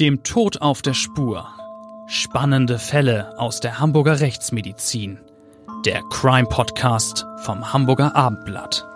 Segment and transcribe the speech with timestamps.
[0.00, 1.46] Dem Tod auf der Spur.
[2.06, 5.18] Spannende Fälle aus der Hamburger Rechtsmedizin.
[5.84, 8.88] Der Crime Podcast vom Hamburger Abendblatt.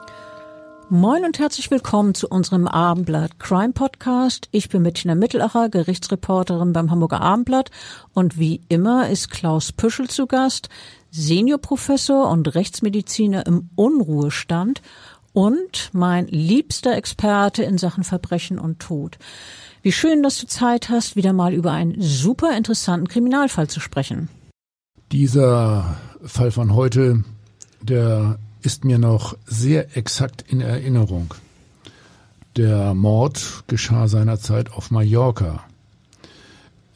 [0.89, 4.49] Moin und herzlich willkommen zu unserem Abendblatt Crime Podcast.
[4.51, 7.71] Ich bin Bettina Mittelacher, Gerichtsreporterin beim Hamburger Abendblatt
[8.15, 10.71] und wie immer ist Klaus Püschel zu Gast,
[11.11, 14.81] Seniorprofessor und Rechtsmediziner im Unruhestand
[15.35, 19.19] und mein liebster Experte in Sachen Verbrechen und Tod.
[19.83, 24.31] Wie schön, dass du Zeit hast, wieder mal über einen super interessanten Kriminalfall zu sprechen.
[25.13, 27.25] Dieser Fall von heute,
[27.83, 31.35] der ist mir noch sehr exakt in Erinnerung.
[32.57, 35.65] Der Mord geschah seinerzeit auf Mallorca.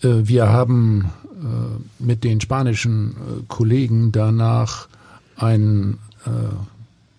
[0.02, 4.88] Äh, wir haben äh, mit den spanischen äh, Kollegen danach
[5.36, 5.98] einen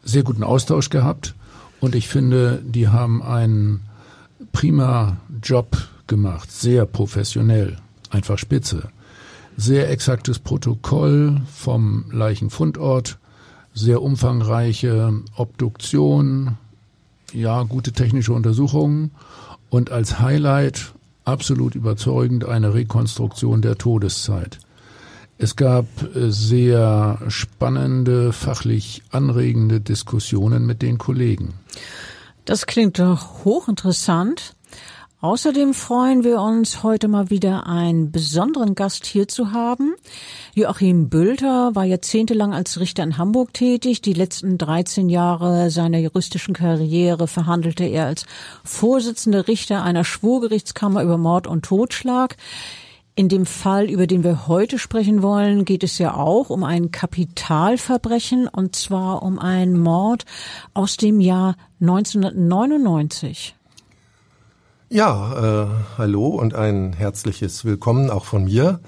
[0.04, 1.36] sehr guten Austausch gehabt.
[1.80, 3.82] Und ich finde, die haben einen
[4.52, 5.78] prima Job
[6.08, 7.78] gemacht, sehr professionell,
[8.10, 8.90] einfach spitze.
[9.56, 13.18] Sehr exaktes Protokoll vom Leichenfundort,
[13.74, 16.58] sehr umfangreiche Obduktion,
[17.34, 19.12] ja, gute technische Untersuchungen.
[19.70, 20.94] Und als Highlight
[21.26, 24.60] absolut überzeugend eine Rekonstruktion der Todeszeit.
[25.42, 31.54] Es gab äh, sehr spannende, fachlich anregende Diskussionen mit den Kollegen.
[32.44, 34.54] Das klingt doch hochinteressant.
[35.22, 39.96] Außerdem freuen wir uns, heute mal wieder einen besonderen Gast hier zu haben.
[40.56, 44.02] Joachim Bülter war jahrzehntelang als Richter in Hamburg tätig.
[44.02, 48.26] Die letzten 13 Jahre seiner juristischen Karriere verhandelte er als
[48.66, 52.36] Vorsitzender Richter einer Schwurgerichtskammer über Mord und Totschlag.
[53.20, 56.90] In dem Fall, über den wir heute sprechen wollen, geht es ja auch um ein
[56.90, 60.24] Kapitalverbrechen und zwar um einen Mord
[60.74, 63.58] aus dem Jahr 1999.
[64.88, 65.68] Ja, äh,
[65.98, 68.80] hallo und ein herzliches Willkommen auch von mir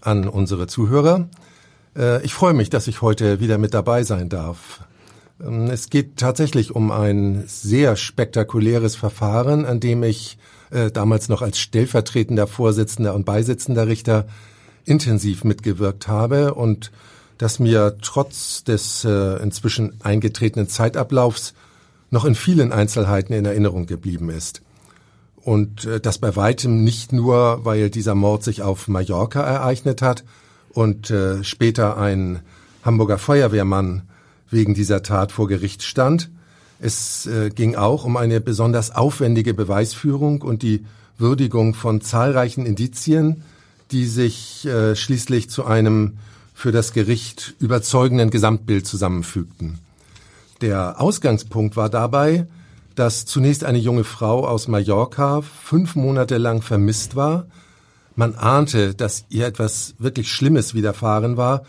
[0.00, 1.28] an unsere Zuhörer.
[1.96, 4.84] Äh, ich freue mich, dass ich heute wieder mit dabei sein darf.
[5.40, 10.38] Ähm, es geht tatsächlich um ein sehr spektakuläres Verfahren, an dem ich
[10.70, 14.26] äh, damals noch als stellvertretender Vorsitzender und Beisitzender Richter
[14.84, 16.90] intensiv mitgewirkt habe und
[17.38, 21.54] das mir trotz des äh, inzwischen eingetretenen Zeitablaufs
[22.10, 24.62] noch in vielen Einzelheiten in Erinnerung geblieben ist.
[25.36, 30.24] Und äh, das bei weitem nicht nur, weil dieser Mord sich auf Mallorca ereignet hat
[30.70, 32.40] und äh, später ein
[32.82, 34.02] Hamburger Feuerwehrmann
[34.50, 36.30] wegen dieser Tat vor Gericht stand,
[36.80, 40.86] es äh, ging auch um eine besonders aufwendige Beweisführung und die
[41.18, 43.42] Würdigung von zahlreichen Indizien,
[43.90, 46.18] die sich äh, schließlich zu einem
[46.54, 49.78] für das Gericht überzeugenden Gesamtbild zusammenfügten.
[50.62, 52.46] Der Ausgangspunkt war dabei,
[52.94, 57.46] dass zunächst eine junge Frau aus Mallorca fünf Monate lang vermisst war.
[58.14, 61.64] Man ahnte, dass ihr etwas wirklich Schlimmes widerfahren war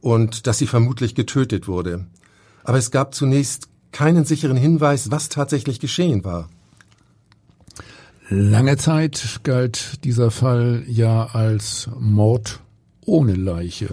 [0.00, 2.06] und dass sie vermutlich getötet wurde.
[2.64, 6.50] Aber es gab zunächst keinen sicheren Hinweis, was tatsächlich geschehen war.
[8.28, 12.60] Lange Zeit galt dieser Fall ja als Mord
[13.06, 13.90] ohne Leiche.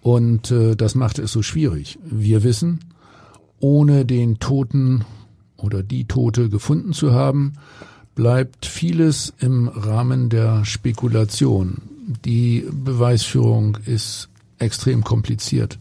[0.00, 1.98] Und äh, das machte es so schwierig.
[2.04, 2.80] Wir wissen,
[3.60, 5.04] ohne den Toten
[5.56, 7.52] oder die Tote gefunden zu haben,
[8.14, 11.82] bleibt vieles im Rahmen der Spekulation.
[12.24, 15.78] Die Beweisführung ist extrem kompliziert.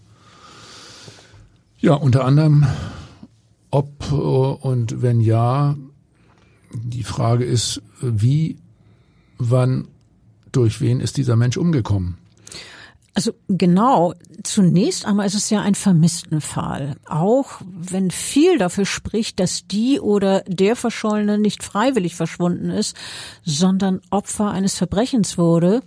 [1.80, 2.66] Ja, unter anderem
[3.72, 5.76] ob äh, und wenn ja,
[6.74, 8.58] die Frage ist, wie,
[9.38, 9.88] wann,
[10.52, 12.18] durch wen ist dieser Mensch umgekommen?
[13.14, 16.96] Also genau, zunächst einmal ist es ja ein Vermisstenfall.
[17.06, 22.96] Auch wenn viel dafür spricht, dass die oder der Verschollene nicht freiwillig verschwunden ist,
[23.44, 25.82] sondern Opfer eines Verbrechens wurde.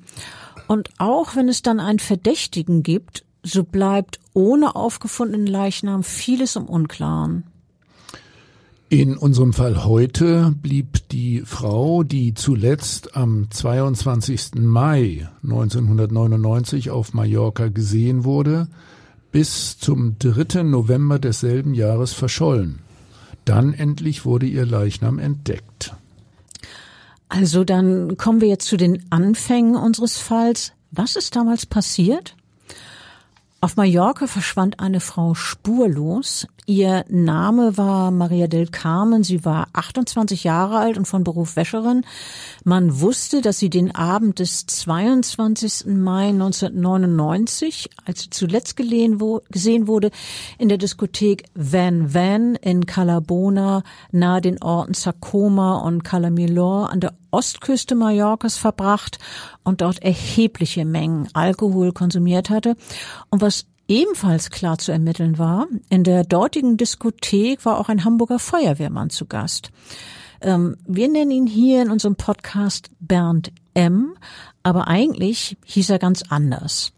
[0.69, 6.67] Und auch wenn es dann einen Verdächtigen gibt, so bleibt ohne aufgefundenen Leichnam vieles im
[6.67, 7.44] Unklaren.
[8.91, 14.56] In unserem Fall heute blieb die Frau, die zuletzt am 22.
[14.56, 18.69] Mai 1999 auf Mallorca gesehen wurde,
[19.32, 20.64] bis zum 3.
[20.64, 22.81] November desselben Jahres verschollen.
[23.44, 25.94] Dann endlich wurde ihr Leichnam entdeckt.
[27.29, 30.73] Also dann kommen wir jetzt zu den Anfängen unseres Falls.
[30.93, 32.37] Was ist damals passiert?
[33.64, 36.46] Auf Mallorca verschwand eine Frau spurlos.
[36.66, 39.25] Ihr Name war Maria del Carmen.
[39.25, 42.05] Sie war 28 Jahre alt und von Beruf Wäscherin.
[42.64, 45.87] Man wusste, dass sie den Abend des 22.
[45.87, 50.11] Mai 1999, als sie zuletzt gesehen wurde,
[50.58, 53.82] in der Diskothek Van Van in Calabona
[54.12, 59.19] nahe den Orten Sacoma und Calamilor an der Ostküste Mallorcas verbracht
[59.65, 62.77] und dort erhebliche Mengen Alkohol konsumiert hatte.
[63.29, 68.39] Und was ebenfalls klar zu ermitteln war, in der dortigen Diskothek war auch ein Hamburger
[68.39, 69.73] Feuerwehrmann zu Gast.
[70.41, 74.15] Ähm, wir nennen ihn hier in unserem Podcast Bernd M.,
[74.63, 76.94] aber eigentlich hieß er ganz anders.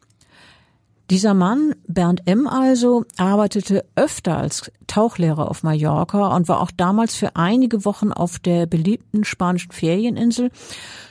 [1.08, 2.48] Dieser Mann, Bernd M.
[2.48, 8.40] also, arbeitete öfter als Tauchlehrer auf Mallorca und war auch damals für einige Wochen auf
[8.40, 10.50] der beliebten spanischen Ferieninsel.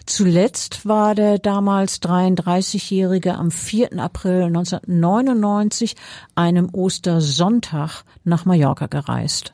[0.06, 3.98] Zuletzt war der damals 33-Jährige am 4.
[3.98, 5.96] April 1999,
[6.36, 9.54] einem Ostersonntag, nach Mallorca gereist.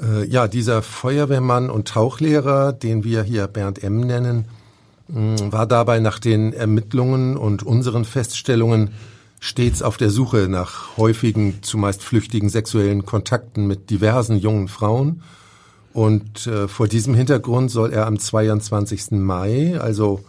[0.00, 4.00] Äh, ja, dieser Feuerwehrmann und Tauchlehrer, den wir hier Bernd M.
[4.00, 4.46] nennen,
[5.08, 8.90] war dabei nach den Ermittlungen und unseren Feststellungen
[9.40, 15.22] stets auf der Suche nach häufigen, zumeist flüchtigen sexuellen Kontakten mit diversen jungen Frauen.
[15.92, 19.12] Und äh, vor diesem Hintergrund soll er am 22.
[19.12, 20.20] Mai, also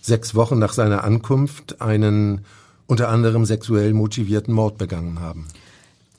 [0.00, 2.44] sechs Wochen nach seiner Ankunft, einen
[2.86, 5.46] unter anderem sexuell motivierten Mord begangen haben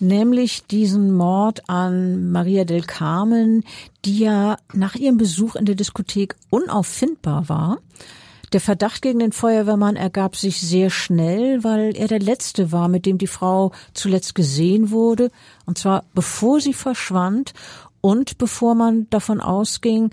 [0.02, 3.64] nämlich diesen Mord an Maria del Carmen,
[4.04, 7.78] die ja nach ihrem Besuch in der Diskothek unauffindbar war.
[8.54, 13.06] Der Verdacht gegen den Feuerwehrmann ergab sich sehr schnell, weil er der Letzte war, mit
[13.06, 15.32] dem die Frau zuletzt gesehen wurde,
[15.66, 17.54] und zwar bevor sie verschwand
[18.02, 20.10] und bevor man davon ausging,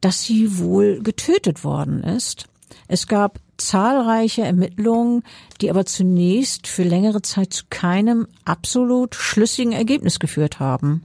[0.00, 2.46] dass sie wohl getötet worden ist.
[2.88, 5.22] Es gab zahlreiche Ermittlungen,
[5.60, 11.02] die aber zunächst für längere Zeit zu keinem absolut schlüssigen Ergebnis geführt haben.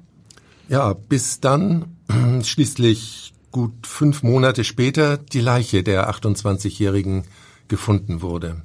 [0.70, 1.98] Ja, bis dann
[2.44, 7.24] schließlich gut fünf Monate später die Leiche der 28-Jährigen
[7.68, 8.62] gefunden wurde.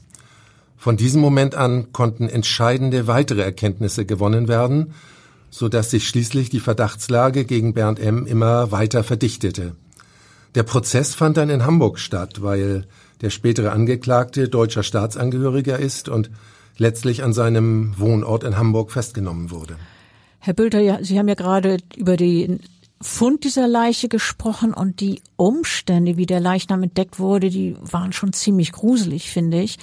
[0.77, 4.95] Von diesem Moment an konnten entscheidende weitere Erkenntnisse gewonnen werden,
[5.51, 8.27] so dass sich schließlich die Verdachtslage gegen Bernd M.
[8.27, 9.75] immer weiter verdichtete.
[10.55, 12.87] Der Prozess fand dann in Hamburg statt, weil
[13.21, 16.31] der spätere Angeklagte deutscher Staatsangehöriger ist und
[16.79, 19.77] letztlich an seinem Wohnort in Hamburg festgenommen wurde.
[20.39, 22.61] Herr Bülter, Sie haben ja gerade über den
[23.01, 28.33] Fund dieser Leiche gesprochen und die Umstände, wie der Leichnam entdeckt wurde, die waren schon
[28.33, 29.79] ziemlich gruselig, finde ich.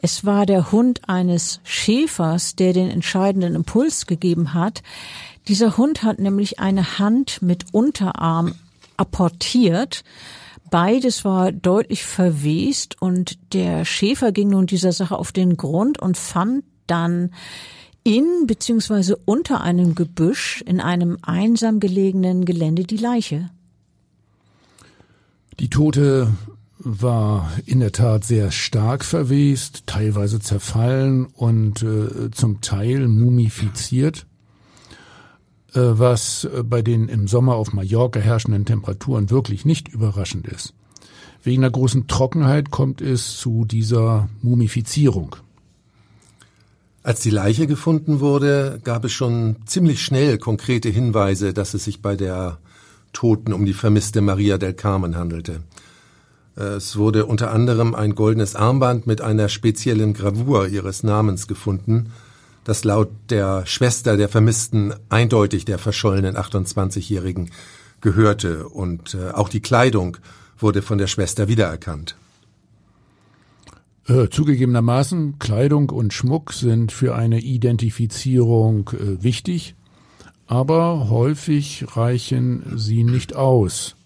[0.00, 4.82] Es war der Hund eines Schäfers, der den entscheidenden Impuls gegeben hat.
[5.48, 8.54] Dieser Hund hat nämlich eine Hand mit Unterarm
[8.96, 10.04] apportiert.
[10.70, 16.16] Beides war deutlich verwest und der Schäfer ging nun dieser Sache auf den Grund und
[16.16, 17.30] fand dann
[18.04, 23.50] in beziehungsweise unter einem Gebüsch in einem einsam gelegenen Gelände die Leiche.
[25.58, 26.32] Die Tote
[26.78, 34.26] war in der Tat sehr stark verwest, teilweise zerfallen und äh, zum Teil mumifiziert.
[35.78, 40.74] Äh, was äh, bei den im Sommer auf Mallorca herrschenden Temperaturen wirklich nicht überraschend ist.
[41.44, 45.36] Wegen der großen Trockenheit kommt es zu dieser Mumifizierung.
[47.04, 52.02] Als die Leiche gefunden wurde, gab es schon ziemlich schnell konkrete Hinweise, dass es sich
[52.02, 52.58] bei der
[53.12, 55.62] Toten um die vermisste Maria del Carmen handelte.
[56.56, 62.10] Es wurde unter anderem ein goldenes Armband mit einer speziellen Gravur ihres Namens gefunden,
[62.68, 67.50] das laut der Schwester der Vermissten eindeutig der verschollenen 28-Jährigen
[68.02, 70.18] gehörte und äh, auch die Kleidung
[70.58, 72.16] wurde von der Schwester wiedererkannt.
[74.06, 79.74] Äh, zugegebenermaßen, Kleidung und Schmuck sind für eine Identifizierung äh, wichtig,
[80.46, 83.96] aber häufig reichen sie nicht aus.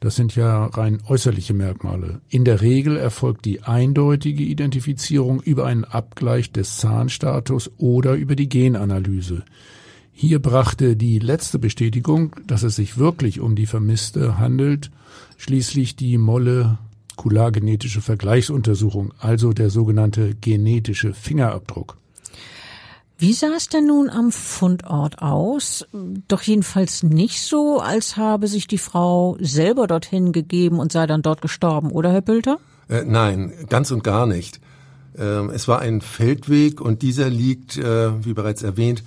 [0.00, 2.22] Das sind ja rein äußerliche Merkmale.
[2.30, 8.48] In der Regel erfolgt die eindeutige Identifizierung über einen Abgleich des Zahnstatus oder über die
[8.48, 9.44] Genanalyse.
[10.10, 14.90] Hier brachte die letzte Bestätigung, dass es sich wirklich um die Vermisste handelt,
[15.36, 21.98] schließlich die molekulargenetische Vergleichsuntersuchung, also der sogenannte genetische Fingerabdruck.
[23.20, 25.86] Wie sah es denn nun am Fundort aus?
[26.26, 31.20] Doch jedenfalls nicht so, als habe sich die Frau selber dorthin gegeben und sei dann
[31.20, 32.58] dort gestorben, oder Herr Bülter?
[32.88, 34.58] Äh, nein, ganz und gar nicht.
[35.18, 39.04] Ähm, es war ein Feldweg und dieser liegt, äh, wie bereits erwähnt,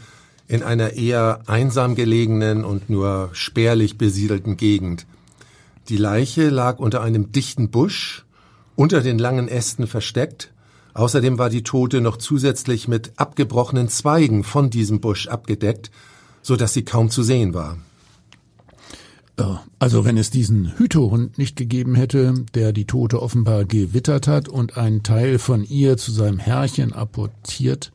[0.47, 5.07] in einer eher einsam gelegenen und nur spärlich besiedelten Gegend.
[5.89, 8.25] Die Leiche lag unter einem dichten Busch,
[8.75, 10.52] unter den langen Ästen versteckt
[10.93, 15.89] Außerdem war die Tote noch zusätzlich mit abgebrochenen Zweigen von diesem Busch abgedeckt,
[16.41, 17.77] so dass sie kaum zu sehen war.
[19.79, 24.77] Also wenn es diesen Hütehund nicht gegeben hätte, der die Tote offenbar gewittert hat und
[24.77, 27.91] einen Teil von ihr zu seinem Herrchen apportiert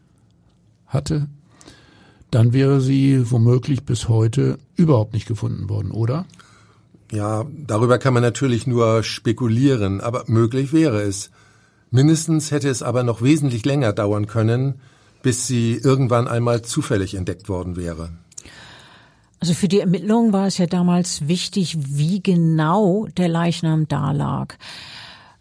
[0.87, 1.29] hatte,
[2.33, 6.27] dann wäre sie womöglich bis heute überhaupt nicht gefunden worden, oder?
[7.13, 11.31] Ja, darüber kann man natürlich nur spekulieren, aber möglich wäre es.
[11.91, 14.81] Mindestens hätte es aber noch wesentlich länger dauern können,
[15.23, 18.11] bis sie irgendwann einmal zufällig entdeckt worden wäre.
[19.41, 24.59] Also für die Ermittlungen war es ja damals wichtig, wie genau der Leichnam dalag.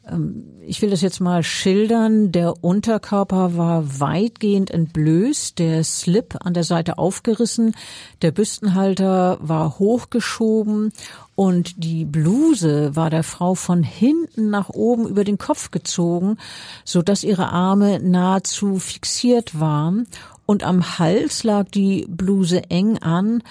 [0.09, 2.31] Ähm, ich will das jetzt mal schildern.
[2.31, 7.73] Der Unterkörper war weitgehend entblößt, der Slip an der Seite aufgerissen,
[8.21, 10.91] der Büstenhalter war hochgeschoben
[11.35, 16.37] und die Bluse war der Frau von hinten nach oben über den Kopf gezogen,
[16.83, 20.07] so dass ihre Arme nahezu fixiert waren
[20.45, 23.43] und am Hals lag die Bluse eng an.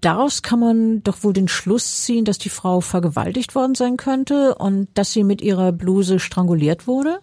[0.00, 4.54] Daraus kann man doch wohl den Schluss ziehen, dass die Frau vergewaltigt worden sein könnte
[4.56, 7.18] und dass sie mit ihrer Bluse stranguliert wurde?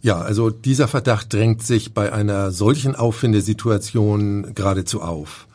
[0.00, 5.46] Ja, also dieser Verdacht drängt sich bei einer solchen Auffindesituation geradezu auf.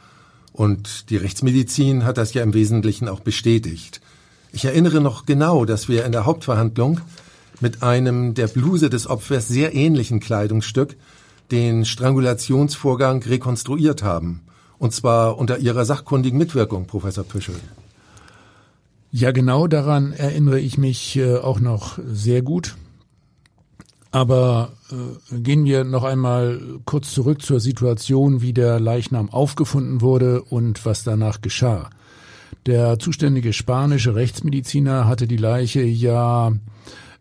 [0.53, 3.99] Und die Rechtsmedizin hat das ja im Wesentlichen auch bestätigt.
[4.53, 7.01] Ich erinnere noch genau, dass wir in der Hauptverhandlung
[7.59, 10.95] mit einem der Bluse des Opfers sehr ähnlichen Kleidungsstück
[11.51, 14.41] den Strangulationsvorgang rekonstruiert haben.
[14.79, 17.55] Und zwar unter Ihrer sachkundigen Mitwirkung, Professor Püschel.
[19.12, 22.75] Ja, genau daran erinnere ich mich äh, auch noch sehr gut.
[24.12, 30.41] Aber äh, gehen wir noch einmal kurz zurück zur Situation, wie der Leichnam aufgefunden wurde
[30.41, 31.89] und was danach geschah.
[32.65, 36.51] Der zuständige spanische Rechtsmediziner hatte die Leiche ja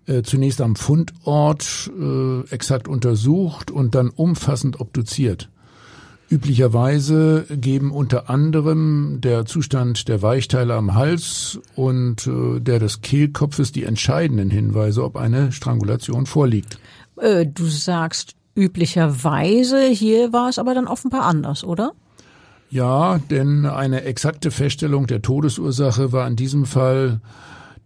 [0.06, 5.48] äh, zunächst am Fundort äh, exakt untersucht und dann umfassend obduziert.
[6.28, 13.70] Üblicherweise geben unter anderem der Zustand der Weichteile am Hals und äh, der des Kehlkopfes
[13.70, 16.80] die entscheidenden Hinweise, ob eine Strangulation vorliegt.
[17.16, 21.92] Äh, du sagst üblicherweise, hier war es aber dann offenbar anders, oder?
[22.70, 27.20] Ja, denn eine exakte Feststellung der Todesursache war in diesem Fall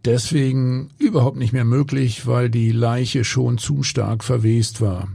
[0.06, 5.08] deswegen überhaupt nicht mehr möglich, weil die Leiche schon zu stark verwest war.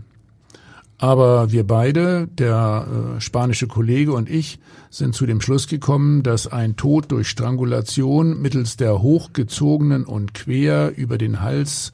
[0.98, 2.88] Aber wir beide, der
[3.18, 4.60] äh, spanische Kollege und ich,
[4.90, 10.96] sind zu dem Schluss gekommen, dass ein Tod durch Strangulation mittels der hochgezogenen und quer
[10.96, 11.92] über den Hals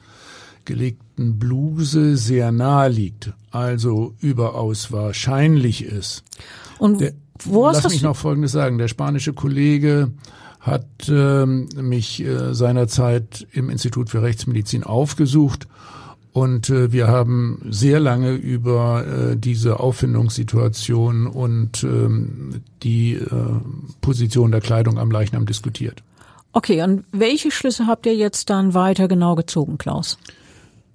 [0.66, 6.24] gelegten Bluse sehr nahe liegt, also überaus wahrscheinlich ist.
[6.78, 8.78] Und der, wo hast Lass mich noch Folgendes sagen.
[8.78, 10.12] Der spanische Kollege
[10.60, 15.68] hat ähm, mich äh, seinerzeit im Institut für Rechtsmedizin aufgesucht
[16.34, 23.30] und äh, wir haben sehr lange über äh, diese Auffindungssituation und ähm, die äh,
[24.00, 26.04] Position der Kleidung am Leichnam diskutiert.
[26.54, 30.18] Okay, und welche Schlüsse habt ihr jetzt dann weiter genau gezogen, Klaus?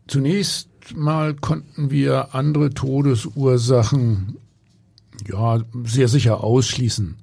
[0.07, 4.37] Zunächst mal konnten wir andere Todesursachen
[5.29, 7.17] ja sehr sicher ausschließen.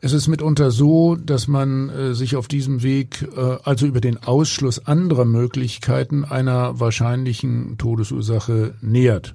[0.00, 4.22] Es ist mitunter so, dass man äh, sich auf diesem Weg äh, also über den
[4.22, 9.34] Ausschluss anderer Möglichkeiten einer wahrscheinlichen Todesursache nähert.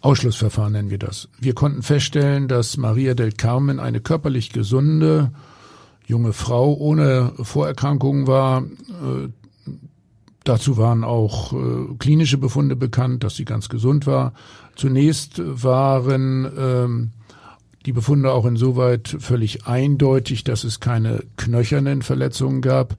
[0.00, 1.28] Ausschlussverfahren nennen wir das.
[1.38, 5.30] Wir konnten feststellen, dass Maria del Carmen eine körperlich gesunde
[6.06, 8.62] junge Frau ohne Vorerkrankungen war.
[8.62, 9.28] Äh,
[10.42, 14.32] dazu waren auch äh, klinische Befunde bekannt, dass sie ganz gesund war.
[14.74, 17.10] Zunächst waren ähm,
[17.86, 22.96] die Befunde auch insoweit völlig eindeutig, dass es keine knöchernen Verletzungen gab.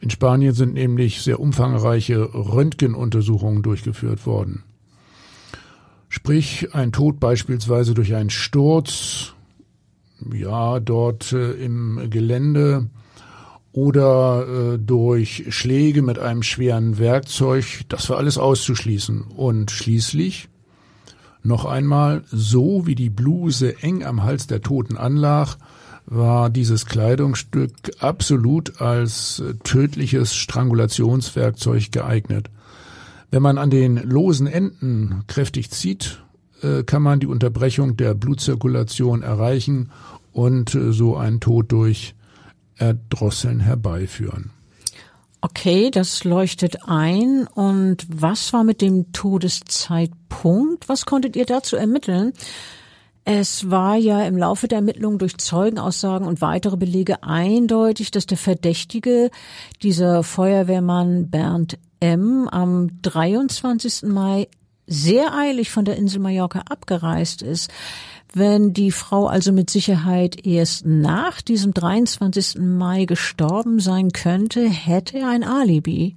[0.00, 4.64] In Spanien sind nämlich sehr umfangreiche Röntgenuntersuchungen durchgeführt worden.
[6.08, 9.34] Sprich, ein Tod beispielsweise durch einen Sturz,
[10.32, 12.88] ja, dort äh, im Gelände
[13.72, 19.22] oder äh, durch Schläge mit einem schweren Werkzeug, das war alles auszuschließen.
[19.22, 20.48] Und schließlich
[21.44, 25.56] noch einmal, so wie die Bluse eng am Hals der Toten anlag,
[26.06, 32.50] war dieses Kleidungsstück absolut als tödliches Strangulationswerkzeug geeignet.
[33.30, 36.22] Wenn man an den losen Enden kräftig zieht,
[36.62, 39.90] äh, kann man die Unterbrechung der Blutzirkulation erreichen
[40.32, 42.14] und äh, so einen Tod durch
[42.76, 44.50] Erdrosseln herbeiführen.
[45.44, 47.46] Okay, das leuchtet ein.
[47.46, 50.88] Und was war mit dem Todeszeitpunkt?
[50.88, 52.32] Was konntet ihr dazu ermitteln?
[53.26, 58.38] Es war ja im Laufe der Ermittlungen durch Zeugenaussagen und weitere Belege eindeutig, dass der
[58.38, 59.30] Verdächtige,
[59.82, 62.48] dieser Feuerwehrmann Bernd M.
[62.48, 64.04] am 23.
[64.04, 64.48] Mai
[64.86, 67.70] sehr eilig von der Insel Mallorca abgereist ist,
[68.36, 72.58] wenn die Frau also mit Sicherheit erst nach diesem 23.
[72.58, 76.16] Mai gestorben sein könnte, hätte er ein Alibi.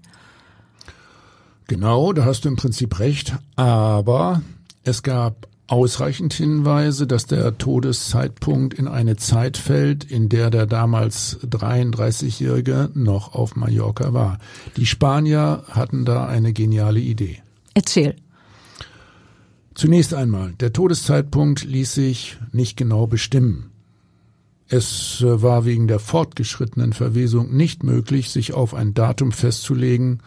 [1.67, 4.41] Genau, da hast du im Prinzip recht, aber
[4.83, 11.39] es gab ausreichend Hinweise, dass der Todeszeitpunkt in eine Zeit fällt, in der der damals
[11.41, 14.39] 33-Jährige noch auf Mallorca war.
[14.77, 17.41] Die Spanier hatten da eine geniale Idee.
[17.73, 18.15] Erzähl.
[19.77, 23.69] Zunächst einmal, der Todeszeitpunkt ließ sich nicht genau bestimmen.
[24.67, 30.23] Es äh, war wegen der fortgeschrittenen Verwesung nicht möglich, sich auf ein Datum festzulegen,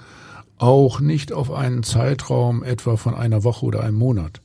[0.56, 4.40] auch nicht auf einen Zeitraum etwa von einer Woche oder einem Monat.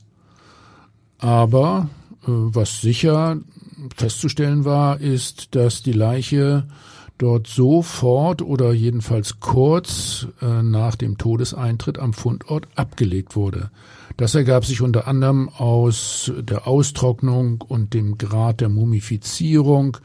[1.18, 1.88] Aber
[2.22, 3.38] äh, was sicher
[3.94, 6.66] festzustellen war, ist, dass die Leiche
[7.18, 13.70] dort sofort oder jedenfalls kurz äh, nach dem Todeseintritt am Fundort abgelegt wurde.
[14.16, 19.98] Das ergab sich unter anderem aus der Austrocknung und dem Grad der Mumifizierung,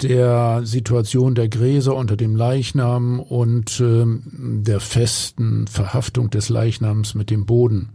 [0.00, 7.30] der Situation der Gräser unter dem Leichnam und äh, der festen Verhaftung des Leichnams mit
[7.30, 7.90] dem Boden.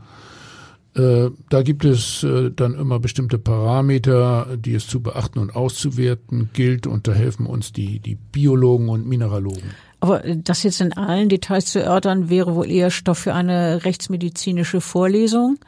[0.98, 6.50] Äh, da gibt es äh, dann immer bestimmte Parameter, die es zu beachten und auszuwerten
[6.54, 9.76] gilt und da helfen uns die, die Biologen und Mineralogen.
[10.00, 14.82] Aber das jetzt in allen Details zu erörtern, wäre wohl eher Stoff für eine rechtsmedizinische
[14.82, 15.60] Vorlesung.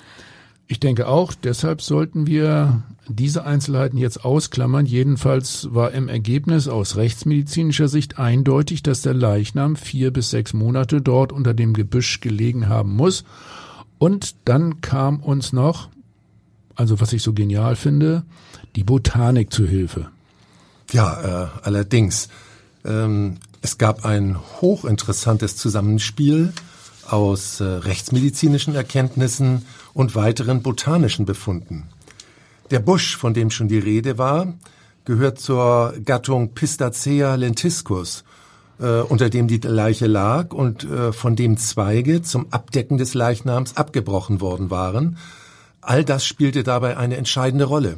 [0.68, 4.86] Ich denke auch, deshalb sollten wir diese Einzelheiten jetzt ausklammern.
[4.86, 11.02] Jedenfalls war im Ergebnis aus rechtsmedizinischer Sicht eindeutig, dass der Leichnam vier bis sechs Monate
[11.02, 13.24] dort unter dem Gebüsch gelegen haben muss.
[14.00, 15.90] Und dann kam uns noch,
[16.76, 18.24] also was ich so genial finde,
[18.76, 20.10] die Botanik zu Hilfe.
[20.92, 22.30] Ja, äh, allerdings.
[22.86, 26.54] Ähm, es gab ein hochinteressantes Zusammenspiel
[27.08, 31.90] aus äh, rechtsmedizinischen Erkenntnissen und weiteren botanischen Befunden.
[32.72, 34.54] Der Busch, von dem schon die Rede war,
[35.06, 38.24] gehört zur Gattung Pistacea lentiscus,
[38.80, 43.78] äh, unter dem die Leiche lag und äh, von dem Zweige zum Abdecken des Leichnams
[43.78, 45.18] abgebrochen worden waren.
[45.82, 47.98] All das spielte dabei eine entscheidende Rolle.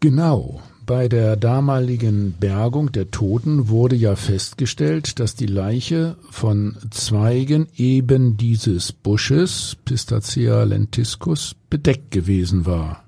[0.00, 0.60] Genau.
[0.86, 8.36] Bei der damaligen Bergung der Toten wurde ja festgestellt, dass die Leiche von Zweigen eben
[8.36, 13.03] dieses Busches, Pistacea lentiscus, bedeckt gewesen war.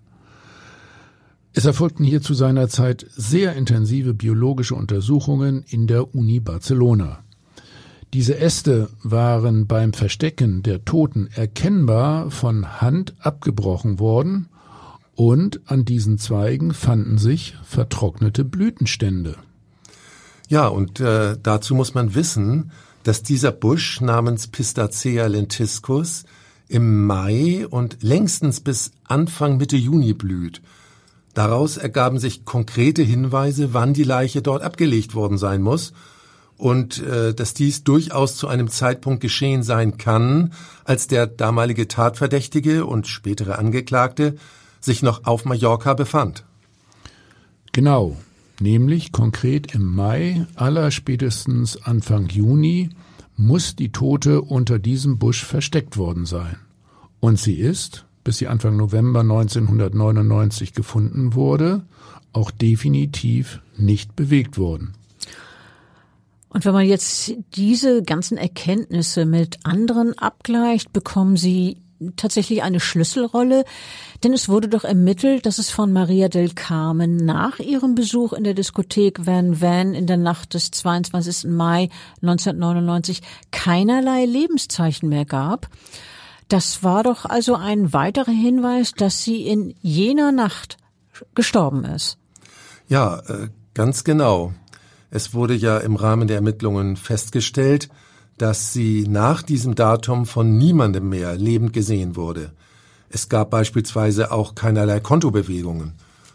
[1.57, 7.21] Es erfolgten hier zu seiner Zeit sehr intensive biologische Untersuchungen in der Uni Barcelona.
[8.13, 14.51] Diese Äste waren beim Verstecken der Toten erkennbar von Hand abgebrochen worden
[15.15, 19.37] und an diesen Zweigen fanden sich vertrocknete Blütenstände.
[20.51, 22.71] Ja, und äh, dazu muss man wissen,
[23.03, 26.25] dass dieser Busch namens Pistacea lentiscus
[26.69, 30.61] im Mai und längstens bis Anfang Mitte Juni blüht.
[31.37, 35.93] Daraus ergaben sich konkrete Hinweise, wann die Leiche dort abgelegt worden sein muss
[36.57, 40.55] und äh, dass dies durchaus zu einem Zeitpunkt geschehen sein kann,
[40.87, 44.37] als der damalige Tatverdächtige und spätere Angeklagte
[44.81, 46.47] sich noch auf Mallorca befand.
[47.73, 48.17] Genau,
[48.59, 52.89] nämlich konkret im Mai, aller spätestens Anfang Juni,
[53.37, 56.57] muss die Tote unter diesem Busch versteckt worden sein.
[57.21, 61.83] Und sie ist, bis sie Anfang November 1999 gefunden wurde,
[62.33, 64.95] auch definitiv nicht bewegt worden.
[66.49, 71.77] Und wenn man jetzt diese ganzen Erkenntnisse mit anderen abgleicht, bekommen sie
[72.17, 73.65] tatsächlich eine Schlüsselrolle,
[74.25, 78.43] denn es wurde doch ermittelt, dass es von Maria del Carmen nach ihrem Besuch in
[78.43, 81.49] der Diskothek Van Van in der Nacht des 22.
[81.49, 81.91] Mai
[82.23, 85.69] 1999 keinerlei Lebenszeichen mehr gab.
[86.49, 90.77] Das war doch also ein weiterer Hinweis, dass sie in jener Nacht
[91.35, 92.19] gestorben ist.
[92.89, 94.53] Ja, äh, ganz genau.
[95.11, 97.89] Es wurde ja im Rahmen der Ermittlungen festgestellt,
[98.39, 102.53] dass sie nach diesem Datum von niemandem mehr lebend gesehen wurde.
[103.09, 105.95] Es gab beispielsweise auch keinerlei Kontobewegungen.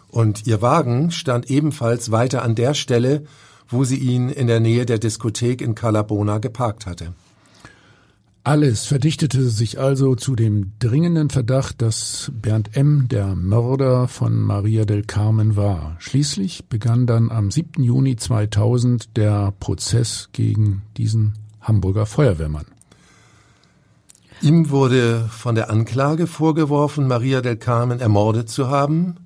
[0.10, 3.24] Und ihr Wagen stand ebenfalls weiter an der Stelle,
[3.70, 7.14] wo sie ihn in der Nähe der Diskothek in Calabona geparkt hatte.
[8.44, 13.08] Alles verdichtete sich also zu dem dringenden Verdacht, dass Bernd M.
[13.08, 15.96] der Mörder von Maria del Carmen war.
[16.00, 17.84] Schließlich begann dann am 7.
[17.84, 22.66] Juni 2000 der Prozess gegen diesen Hamburger Feuerwehrmann.
[24.42, 29.18] Ihm wurde von der Anklage vorgeworfen, Maria del Carmen ermordet zu haben,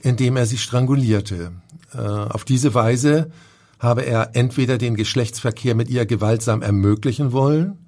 [0.00, 1.52] indem er sie strangulierte.
[1.92, 3.30] Äh, auf diese Weise
[3.78, 7.83] habe er entweder den Geschlechtsverkehr mit ihr gewaltsam ermöglichen wollen,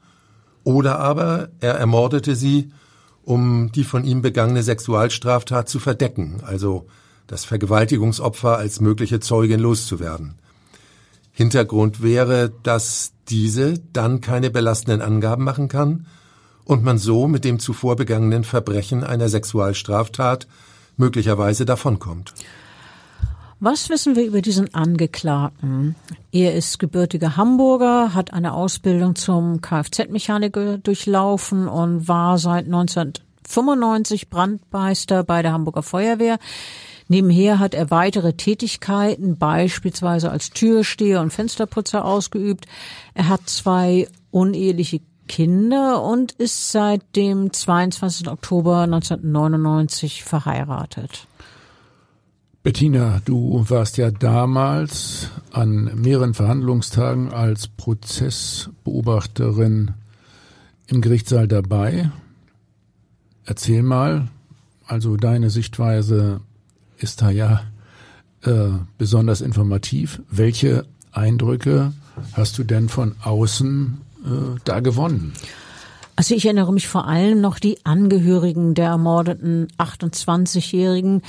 [0.66, 2.72] oder aber er ermordete sie,
[3.22, 6.88] um die von ihm begangene Sexualstraftat zu verdecken, also
[7.28, 10.34] das Vergewaltigungsopfer als mögliche Zeugin loszuwerden.
[11.30, 16.06] Hintergrund wäre, dass diese dann keine belastenden Angaben machen kann
[16.64, 20.48] und man so mit dem zuvor begangenen Verbrechen einer Sexualstraftat
[20.96, 22.34] möglicherweise davonkommt.
[23.58, 25.94] Was wissen wir über diesen Angeklagten?
[26.30, 35.24] Er ist gebürtiger Hamburger, hat eine Ausbildung zum Kfz-Mechaniker durchlaufen und war seit 1995 Brandmeister
[35.24, 36.38] bei der Hamburger Feuerwehr.
[37.08, 42.66] Nebenher hat er weitere Tätigkeiten, beispielsweise als Türsteher und Fensterputzer ausgeübt.
[43.14, 48.28] Er hat zwei uneheliche Kinder und ist seit dem 22.
[48.28, 51.26] Oktober 1999 verheiratet.
[52.66, 59.92] Bettina, du warst ja damals an mehreren Verhandlungstagen als Prozessbeobachterin
[60.88, 62.10] im Gerichtssaal dabei.
[63.44, 64.26] Erzähl mal,
[64.84, 66.40] also deine Sichtweise
[66.98, 67.60] ist da ja
[68.42, 70.20] äh, besonders informativ.
[70.28, 71.92] Welche Eindrücke
[72.32, 75.34] hast du denn von außen äh, da gewonnen?
[76.18, 81.20] Also ich erinnere mich vor allem noch die Angehörigen der ermordeten 28-Jährigen.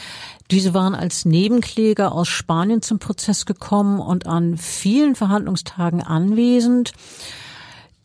[0.51, 6.93] Diese waren als Nebenkläger aus Spanien zum Prozess gekommen und an vielen Verhandlungstagen anwesend.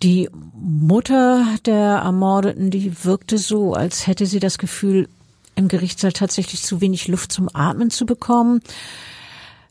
[0.02, 5.08] Die Mutter der Ermordeten, die wirkte so, als hätte sie das Gefühl,
[5.54, 8.62] im Gerichtssaal tatsächlich zu wenig Luft zum Atmen zu bekommen.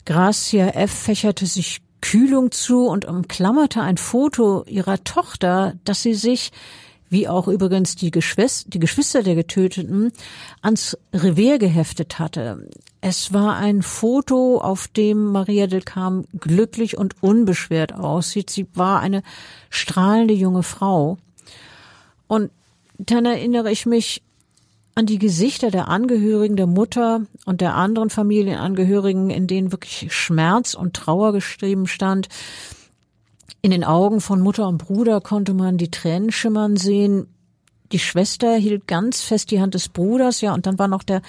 [0.06, 0.92] Gracia F.
[0.92, 6.52] fächerte sich Kühlung zu und umklammerte ein Foto ihrer Tochter, das sie sich
[7.12, 10.14] wie auch übrigens die, Geschwister, die Geschwister der Getöteten,
[10.62, 12.70] ans Revier geheftet hatte.
[13.02, 18.50] Es war ein Foto, auf dem Maria del Carmen glücklich und unbeschwert aussieht.
[18.50, 19.24] Sie war eine
[19.70, 21.18] strahlende junge Frau.
[22.28, 22.50] Und
[22.98, 24.24] dann erinnere ich mich
[24.96, 30.74] an die Gesichter der Angehörigen, der Mutter und der anderen Familienangehörigen, in denen wirklich Schmerz
[30.74, 32.30] und Trauer geschrieben stand.
[33.62, 37.28] In den Augen von Mutter und Bruder konnte man die Tränen schimmern sehen.
[37.92, 41.22] Die Schwester hielt ganz fest die Hand des Bruders, ja, und dann war noch der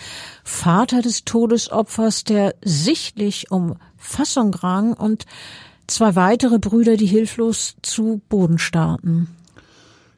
[0.45, 5.27] Vater des Todesopfers, der sichtlich um Fassung rang und
[5.89, 9.29] zwei weitere Brüder, die hilflos zu Boden starrten.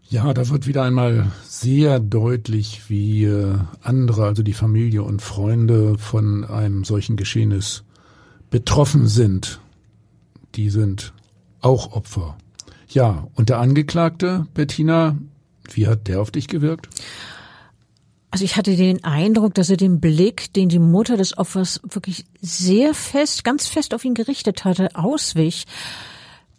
[0.08, 5.96] Ja, da wird wieder einmal sehr deutlich, wie äh, andere, also die Familie und Freunde
[5.98, 7.84] von einem solchen Geschehnis
[8.50, 9.60] betroffen sind.
[10.54, 11.14] Die sind
[11.64, 12.36] auch Opfer.
[12.88, 15.16] Ja, und der Angeklagte, Bettina,
[15.72, 16.88] wie hat der auf dich gewirkt?
[18.30, 22.24] Also ich hatte den Eindruck, dass er den Blick, den die Mutter des Opfers wirklich
[22.40, 25.66] sehr fest, ganz fest auf ihn gerichtet hatte, auswich.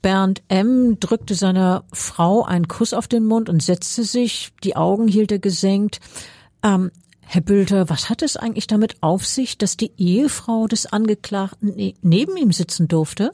[0.01, 0.99] Bernd M.
[0.99, 5.39] drückte seiner Frau einen Kuss auf den Mund und setzte sich, die Augen hielt er
[5.39, 5.99] gesenkt.
[6.63, 6.91] Ähm,
[7.21, 11.93] Herr Bülter, was hat es eigentlich damit auf sich, dass die Ehefrau des Angeklagten ne
[12.01, 13.33] neben ihm sitzen durfte?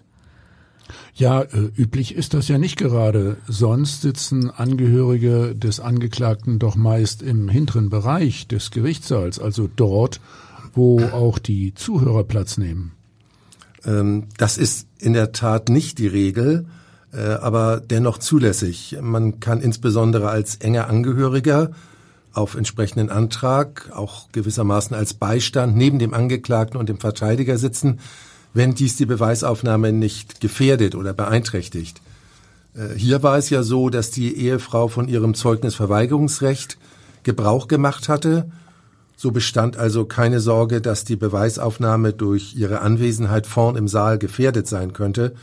[1.13, 3.37] Ja, äh, üblich ist das ja nicht gerade.
[3.47, 10.21] Sonst sitzen Angehörige des Angeklagten doch meist im hinteren Bereich des Gerichtssaals, also dort,
[10.73, 12.93] wo auch die Zuhörer Platz nehmen.
[13.85, 16.65] Ähm, das ist in der Tat nicht die Regel,
[17.13, 18.97] äh, aber dennoch zulässig.
[19.01, 21.71] Man kann insbesondere als enger Angehöriger
[22.33, 27.99] auf entsprechenden Antrag, auch gewissermaßen als Beistand neben dem Angeklagten und dem Verteidiger sitzen,
[28.53, 32.01] wenn dies die Beweisaufnahme nicht gefährdet oder beeinträchtigt.
[32.75, 36.77] Äh, hier war es ja so, dass die Ehefrau von ihrem Zeugnisverweigerungsrecht
[37.23, 38.49] Gebrauch gemacht hatte.
[39.15, 44.67] So bestand also keine Sorge, dass die Beweisaufnahme durch ihre Anwesenheit vorn im Saal gefährdet
[44.67, 45.35] sein könnte.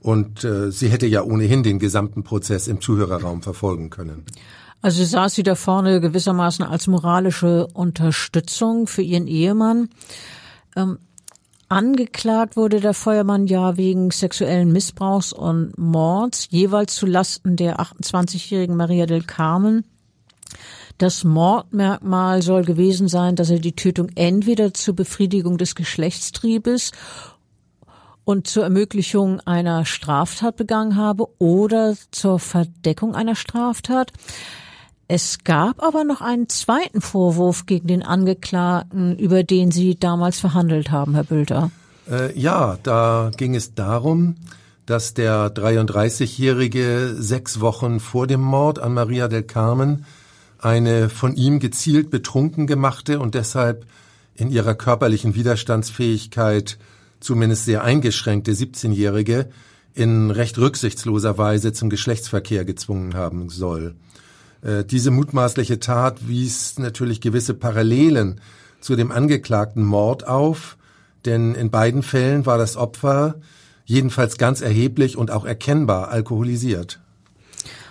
[0.00, 4.24] Und äh, sie hätte ja ohnehin den gesamten Prozess im Zuhörerraum verfolgen können.
[4.80, 9.90] Also saß sie da vorne gewissermaßen als moralische Unterstützung für ihren Ehemann.
[10.74, 10.98] Ähm,
[11.70, 18.74] Angeklagt wurde der Feuermann ja wegen sexuellen Missbrauchs und Mords, jeweils zu Lasten der 28-jährigen
[18.74, 19.84] Maria del Carmen.
[20.98, 26.90] Das Mordmerkmal soll gewesen sein, dass er die Tötung entweder zur Befriedigung des Geschlechtstriebes
[28.24, 34.12] und zur Ermöglichung einer Straftat begangen habe oder zur Verdeckung einer Straftat.
[35.12, 40.92] Es gab aber noch einen zweiten Vorwurf gegen den Angeklagten, über den Sie damals verhandelt
[40.92, 41.72] haben, Herr Bülter.
[42.08, 44.36] Äh, ja, da ging es darum,
[44.86, 50.04] dass der 33-Jährige sechs Wochen vor dem Mord an Maria del Carmen
[50.60, 53.86] eine von ihm gezielt betrunken gemachte und deshalb
[54.36, 56.78] in ihrer körperlichen Widerstandsfähigkeit
[57.18, 59.50] zumindest sehr eingeschränkte 17-Jährige
[59.92, 63.96] in recht rücksichtsloser Weise zum Geschlechtsverkehr gezwungen haben soll.
[64.62, 68.40] Äh, diese mutmaßliche Tat wies natürlich gewisse Parallelen
[68.80, 70.76] zu dem angeklagten Mord auf,
[71.24, 73.36] denn in beiden Fällen war das Opfer
[73.84, 77.00] jedenfalls ganz erheblich und auch erkennbar alkoholisiert.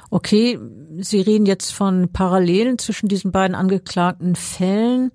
[0.09, 0.57] Okay,
[0.97, 5.11] Sie reden jetzt von Parallelen zwischen diesen beiden angeklagten Fällen.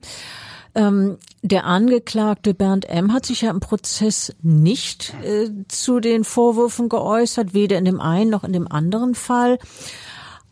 [0.77, 3.12] Ähm, der Angeklagte Bernd M.
[3.12, 8.31] hat sich ja im Prozess nicht äh, zu den Vorwürfen geäußert, weder in dem einen
[8.31, 9.59] noch in dem anderen Fall.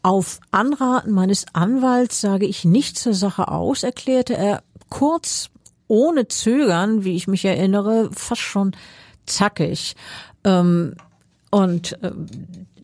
[0.02, 5.50] Auf Anraten meines Anwalts sage ich nicht zur Sache aus, erklärte er kurz,
[5.86, 8.72] ohne Zögern, wie ich mich erinnere, fast schon
[9.26, 9.94] zackig.
[10.44, 10.94] Ähm,
[11.50, 12.12] und äh,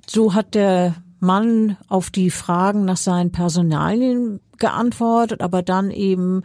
[0.07, 6.43] so hat der Mann auf die Fragen nach seinen Personalien geantwortet, aber dann eben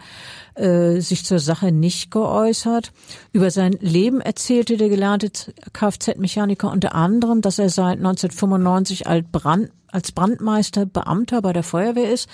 [0.56, 2.92] äh, sich zur Sache nicht geäußert.
[3.32, 5.32] Über sein Leben erzählte der gelernte
[5.74, 12.12] Kfz-Mechaniker unter anderem, dass er seit 1995 als, Brand, als Brandmeister Beamter bei der Feuerwehr
[12.12, 12.27] ist,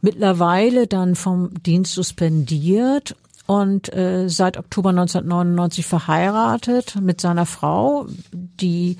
[0.00, 8.96] mittlerweile dann vom Dienst suspendiert und äh, seit Oktober 1999 verheiratet mit seiner Frau, die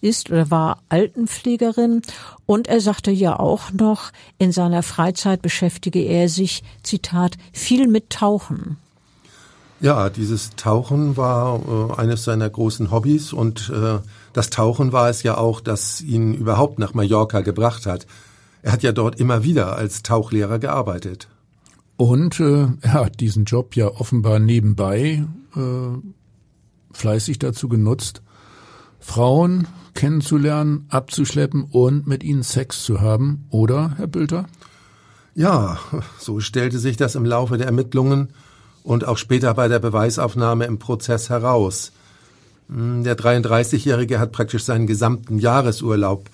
[0.00, 2.02] ist oder war Altenpflegerin
[2.46, 8.10] und er sagte ja auch noch, in seiner Freizeit beschäftige er sich, Zitat, viel mit
[8.10, 8.76] Tauchen.
[9.80, 13.98] Ja, dieses Tauchen war äh, eines seiner großen Hobbys und äh,
[14.38, 18.06] das Tauchen war es ja auch, das ihn überhaupt nach Mallorca gebracht hat.
[18.62, 21.26] Er hat ja dort immer wieder als Tauchlehrer gearbeitet.
[21.96, 25.24] Und äh, er hat diesen Job ja offenbar nebenbei
[25.56, 25.98] äh,
[26.92, 28.22] fleißig dazu genutzt,
[29.00, 34.46] Frauen kennenzulernen, abzuschleppen und mit ihnen Sex zu haben, oder, Herr Bülter?
[35.34, 35.80] Ja,
[36.20, 38.28] so stellte sich das im Laufe der Ermittlungen
[38.84, 41.90] und auch später bei der Beweisaufnahme im Prozess heraus.
[42.68, 46.28] Hm, der 33-Jährige hat praktisch seinen gesamten Jahresurlaub,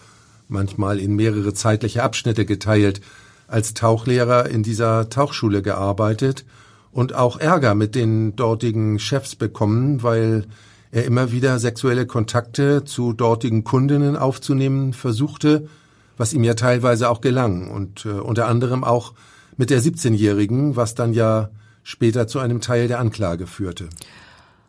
[0.49, 3.01] manchmal in mehrere zeitliche Abschnitte geteilt,
[3.47, 6.45] als Tauchlehrer in dieser Tauchschule gearbeitet
[6.93, 10.47] und auch Ärger mit den dortigen Chefs bekommen, weil
[10.93, 15.69] er immer wieder sexuelle Kontakte zu dortigen Kundinnen aufzunehmen versuchte,
[16.17, 19.13] was ihm ja teilweise auch gelang und äh, unter anderem auch
[19.57, 21.51] mit der 17-Jährigen, was dann ja
[21.83, 23.89] später zu einem Teil der Anklage führte.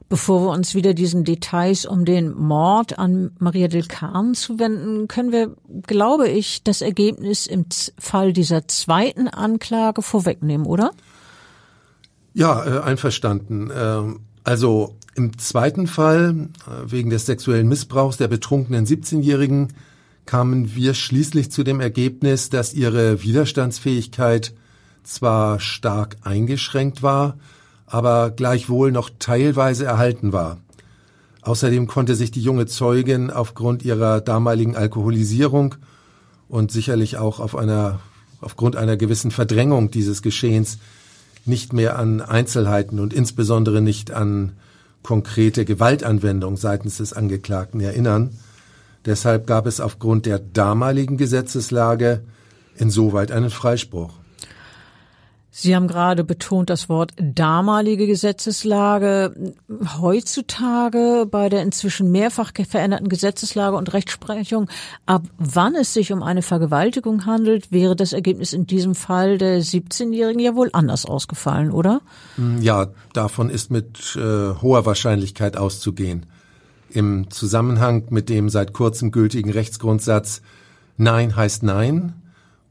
[0.08, 5.32] Bevor wir uns wieder diesen Details um den Mord an Maria del Carmen zuwenden, können
[5.32, 5.56] wir,
[5.88, 7.66] glaube ich, das Ergebnis im
[7.98, 10.92] Fall dieser zweiten Anklage vorwegnehmen, oder?
[12.34, 13.72] Ja, äh, einverstanden.
[13.76, 19.70] Ähm, also im zweiten Fall, äh, wegen des sexuellen Missbrauchs der betrunkenen 17-Jährigen,
[20.26, 24.54] kamen wir schließlich zu dem Ergebnis, dass ihre Widerstandsfähigkeit
[25.04, 27.38] zwar stark eingeschränkt war,
[27.86, 30.58] aber gleichwohl noch teilweise erhalten war.
[31.42, 35.76] Außerdem konnte sich die junge Zeugin aufgrund ihrer damaligen Alkoholisierung
[36.50, 38.00] und sicherlich auch auf einer,
[38.42, 40.80] aufgrund einer gewissen Verdrängung dieses Geschehens
[41.46, 44.54] nicht mehr an Einzelheiten und insbesondere nicht an
[45.04, 48.32] konkrete Gewaltanwendung seitens des Angeklagten erinnern.
[49.06, 52.24] Deshalb gab es aufgrund der damaligen Gesetzeslage
[52.76, 54.14] insoweit einen Freispruch.
[55.58, 59.54] Sie haben gerade betont das Wort damalige Gesetzeslage.
[59.98, 64.70] Heutzutage bei der inzwischen mehrfach veränderten Gesetzeslage und Rechtsprechung,
[65.06, 69.62] ab wann es sich um eine Vergewaltigung handelt, wäre das Ergebnis in diesem Fall der
[69.62, 72.02] 17-Jährigen ja wohl anders ausgefallen, oder?
[72.60, 76.26] Ja, davon ist mit äh, hoher Wahrscheinlichkeit auszugehen.
[76.90, 80.42] Im Zusammenhang mit dem seit kurzem gültigen Rechtsgrundsatz
[80.98, 82.14] Nein heißt Nein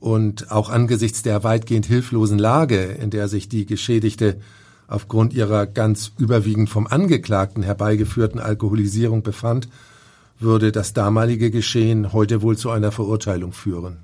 [0.05, 4.39] und auch angesichts der weitgehend hilflosen Lage, in der sich die Geschädigte
[4.87, 9.67] aufgrund ihrer ganz überwiegend vom Angeklagten herbeigeführten Alkoholisierung befand,
[10.39, 13.97] würde das damalige Geschehen heute wohl zu einer Verurteilung führen.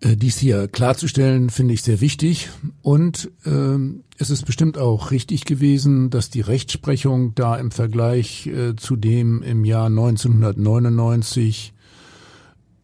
[0.00, 2.48] Äh, dies hier klarzustellen, finde ich sehr wichtig.
[2.80, 8.76] Und ähm, es ist bestimmt auch richtig gewesen, dass die Rechtsprechung da im Vergleich äh,
[8.76, 11.74] zu dem im Jahr 1999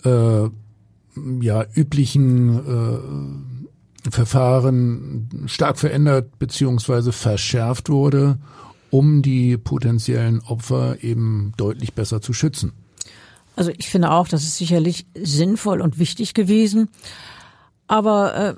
[0.04, 0.50] äh,
[1.40, 3.44] ja üblichen
[4.04, 8.38] äh, Verfahren stark verändert beziehungsweise verschärft wurde,
[8.90, 12.72] um die potenziellen Opfer eben deutlich besser zu schützen.
[13.56, 16.88] Also ich finde auch, das ist sicherlich sinnvoll und wichtig gewesen.
[17.88, 18.54] Aber äh,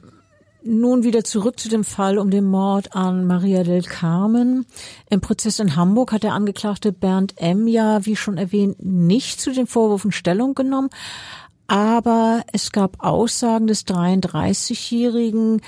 [0.63, 4.67] nun wieder zurück zu dem Fall um den Mord an Maria del Carmen.
[5.09, 7.67] Im Prozess in Hamburg hat der Angeklagte Bernd M.
[7.67, 10.91] ja, wie schon erwähnt, nicht zu den Vorwürfen Stellung genommen,
[11.71, 15.61] aber es gab Aussagen des 33-Jährigen,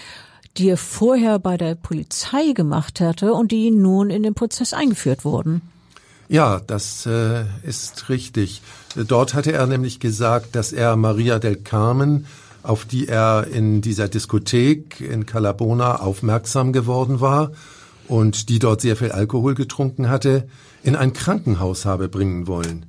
[0.56, 5.24] die er vorher bei der Polizei gemacht hatte und die nun in den Prozess eingeführt
[5.24, 5.62] wurden.
[6.28, 8.62] Ja, das äh, ist richtig.
[8.96, 12.26] Dort hatte er nämlich gesagt, dass er Maria del Carmen,
[12.64, 17.52] auf die er in dieser Diskothek in Calabona aufmerksam geworden war
[18.08, 20.48] und die dort sehr viel Alkohol getrunken hatte,
[20.82, 22.86] in ein Krankenhaus habe bringen wollen.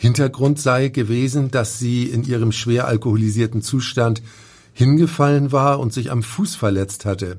[0.00, 4.22] Hintergrund sei gewesen, dass sie in ihrem schwer alkoholisierten Zustand
[4.72, 7.38] hingefallen war und sich am Fuß verletzt hatte.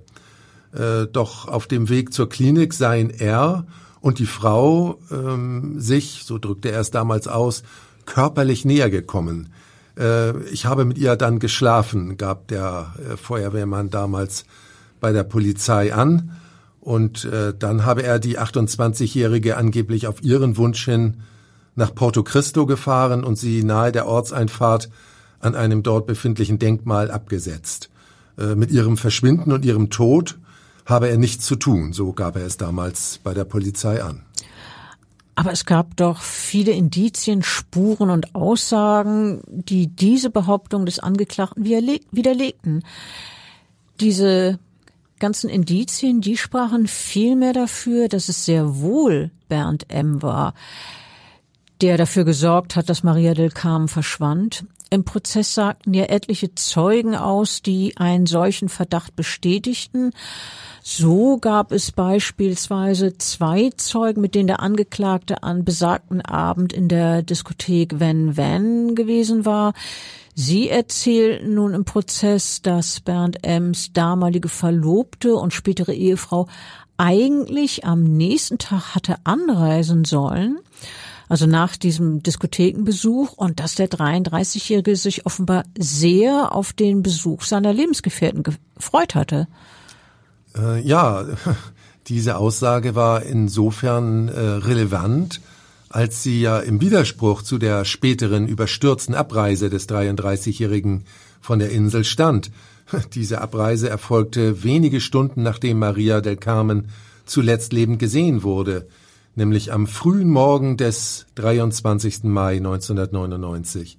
[0.72, 3.66] Äh, doch auf dem Weg zur Klinik seien er
[4.00, 7.64] und die Frau ähm, sich, so drückte er es damals aus,
[8.06, 9.50] körperlich näher gekommen.
[9.98, 14.46] Äh, ich habe mit ihr dann geschlafen, gab der äh, Feuerwehrmann damals
[15.00, 16.38] bei der Polizei an.
[16.80, 21.24] Und äh, dann habe er die 28-Jährige angeblich auf ihren Wunsch hin
[21.76, 24.90] nach Porto Cristo gefahren und sie nahe der Ortseinfahrt
[25.40, 27.90] an einem dort befindlichen Denkmal abgesetzt.
[28.38, 30.38] Äh, mit ihrem Verschwinden und ihrem Tod
[30.86, 34.24] habe er nichts zu tun, so gab er es damals bei der Polizei an.
[35.36, 42.84] Aber es gab doch viele Indizien, Spuren und Aussagen, die diese Behauptung des Angeklagten widerlegten.
[44.00, 44.60] Diese
[45.20, 50.22] ganzen Indizien, die sprachen vielmehr dafür, dass es sehr wohl Bernd M.
[50.22, 50.54] war,
[51.82, 54.66] der dafür gesorgt hat, dass Maria del Carmen verschwand.
[54.90, 60.12] Im Prozess sagten ja etliche Zeugen aus, die einen solchen Verdacht bestätigten.
[60.84, 67.22] So gab es beispielsweise zwei Zeugen, mit denen der Angeklagte an besagten Abend in der
[67.24, 69.74] Diskothek Van Van gewesen war.
[70.36, 76.48] Sie erzählten nun im Prozess, dass Bernd Ems damalige Verlobte und spätere Ehefrau
[76.98, 80.60] eigentlich am nächsten Tag hatte anreisen sollen
[81.32, 87.72] also nach diesem Diskothekenbesuch und dass der 33-Jährige sich offenbar sehr auf den Besuch seiner
[87.72, 89.48] Lebensgefährten gefreut hatte.
[90.58, 91.24] Äh, ja,
[92.08, 95.40] diese Aussage war insofern äh, relevant,
[95.88, 101.06] als sie ja im Widerspruch zu der späteren überstürzten Abreise des 33-Jährigen
[101.40, 102.52] von der Insel stand.
[103.14, 106.90] Diese Abreise erfolgte wenige Stunden nachdem Maria del Carmen
[107.26, 108.90] zuletzt lebend gesehen wurde
[109.36, 112.24] nämlich am frühen Morgen des 23.
[112.24, 113.98] Mai 1999.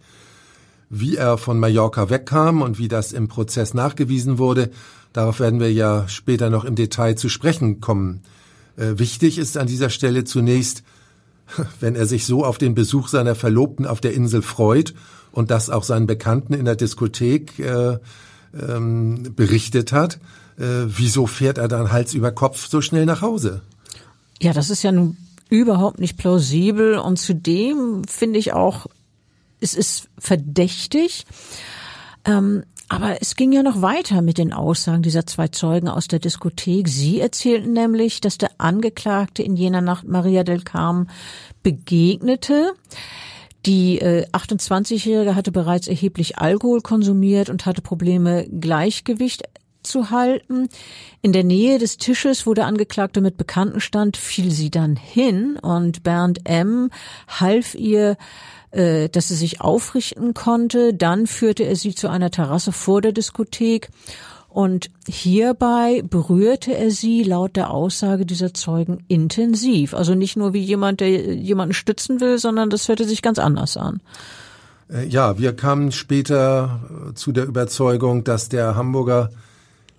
[0.91, 4.71] Wie er von Mallorca wegkam und wie das im Prozess nachgewiesen wurde,
[5.13, 8.21] darauf werden wir ja später noch im Detail zu sprechen kommen.
[8.77, 10.83] Äh, wichtig ist an dieser Stelle zunächst,
[11.81, 14.95] wenn er sich so auf den Besuch seiner Verlobten auf der Insel freut
[15.33, 17.99] und das auch seinen Bekannten in der Diskothek äh,
[18.55, 20.19] ähm, berichtet hat,
[20.59, 23.63] äh, wieso fährt er dann Hals über Kopf so schnell nach Hause?
[24.43, 25.17] Ja, das ist ja nun
[25.51, 28.87] überhaupt nicht plausibel und zudem finde ich auch,
[29.61, 31.27] es ist verdächtig.
[32.25, 36.19] Ähm, aber es ging ja noch weiter mit den Aussagen dieser zwei Zeugen aus der
[36.19, 36.89] Diskothek.
[36.89, 41.09] Sie erzählten nämlich, dass der Angeklagte in jener Nacht Maria del Carmen
[41.63, 42.73] begegnete.
[43.65, 49.45] Die äh, 28-Jährige hatte bereits erheblich Alkohol konsumiert und hatte Probleme, Gleichgewicht
[49.83, 50.69] zu halten.
[51.21, 55.57] In der Nähe des Tisches, wo der Angeklagte mit Bekannten stand, fiel sie dann hin
[55.57, 56.91] und Bernd M.
[57.29, 58.17] half ihr,
[58.71, 60.95] äh, dass sie sich aufrichten konnte.
[60.95, 63.91] Dann führte er sie zu einer Terrasse vor der Diskothek
[64.53, 69.95] und hierbei berührte er sie laut der Aussage dieser Zeugen intensiv.
[69.95, 73.79] Also nicht nur wie jemand, der jemanden stützen will, sondern das hörte sich ganz anders
[73.79, 74.03] an.
[74.93, 79.31] Äh, ja, wir kamen später zu der Überzeugung, dass der Hamburger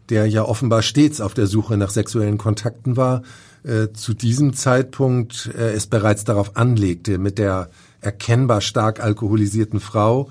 [0.09, 3.23] der ja offenbar stets auf der Suche nach sexuellen Kontakten war,
[3.63, 7.69] äh, zu diesem Zeitpunkt äh, es bereits darauf anlegte, mit der
[8.01, 10.29] erkennbar stark alkoholisierten Frau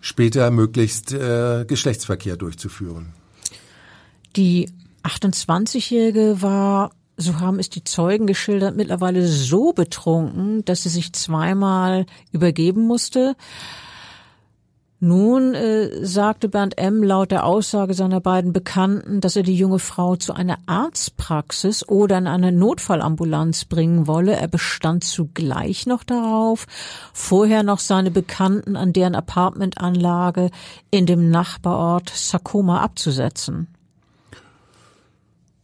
[0.00, 3.14] später möglichst äh, Geschlechtsverkehr durchzuführen.
[4.36, 4.68] Die
[5.04, 12.06] 28-Jährige war, so haben es die Zeugen geschildert, mittlerweile so betrunken, dass sie sich zweimal
[12.32, 13.34] übergeben musste.
[14.98, 17.02] Nun äh, sagte Bernd M.
[17.02, 22.16] laut der Aussage seiner beiden Bekannten, dass er die junge Frau zu einer Arztpraxis oder
[22.16, 24.36] in eine Notfallambulanz bringen wolle.
[24.36, 26.66] Er bestand zugleich noch darauf,
[27.12, 30.50] vorher noch seine Bekannten an deren Apartmentanlage
[30.90, 33.68] in dem Nachbarort Sakoma abzusetzen.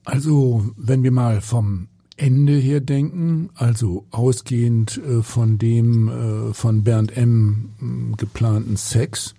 [0.05, 6.85] Also, wenn wir mal vom Ende her denken, also ausgehend äh, von dem äh, von
[6.85, 8.15] Bernd M.
[8.17, 9.35] geplanten Sex,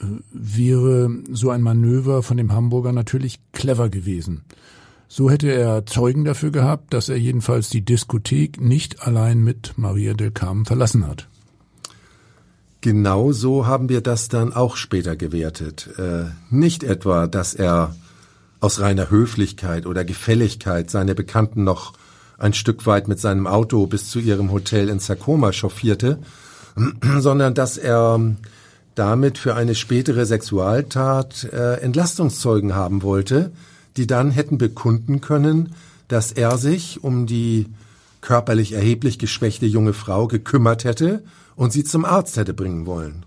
[0.00, 4.42] äh, wäre so ein Manöver von dem Hamburger natürlich clever gewesen.
[5.08, 10.14] So hätte er Zeugen dafür gehabt, dass er jedenfalls die Diskothek nicht allein mit Maria
[10.14, 11.28] del Carmen verlassen hat.
[12.80, 15.88] Genau so haben wir das dann auch später gewertet.
[15.98, 17.94] Äh, nicht etwa, dass er
[18.66, 21.92] aus reiner Höflichkeit oder Gefälligkeit seine Bekannten noch
[22.36, 26.18] ein Stück weit mit seinem Auto bis zu ihrem Hotel in Sakoma chauffierte,
[27.18, 28.20] sondern dass er
[28.96, 33.52] damit für eine spätere Sexualtat äh, Entlastungszeugen haben wollte,
[33.96, 35.76] die dann hätten bekunden können,
[36.08, 37.66] dass er sich um die
[38.20, 41.22] körperlich erheblich geschwächte junge Frau gekümmert hätte
[41.54, 43.24] und sie zum Arzt hätte bringen wollen.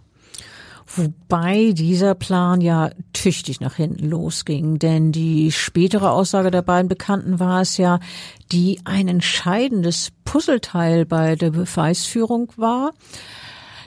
[0.96, 7.40] Wobei dieser Plan ja tüchtig nach hinten losging, denn die spätere Aussage der beiden Bekannten
[7.40, 8.00] war es ja,
[8.52, 12.94] die ein entscheidendes Puzzleteil bei der Beweisführung war.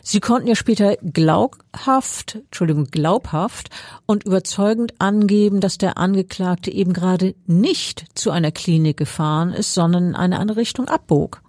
[0.04, 3.70] Sie konnten ja später glaubhaft, Entschuldigung, glaubhaft
[4.06, 10.08] und überzeugend angeben, dass der Angeklagte eben gerade nicht zu einer Klinik gefahren ist, sondern
[10.08, 11.40] in eine andere Richtung abbog.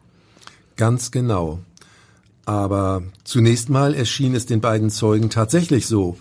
[0.75, 1.59] Ganz genau.
[2.45, 6.17] Aber zunächst mal erschien es den beiden Zeugen tatsächlich so,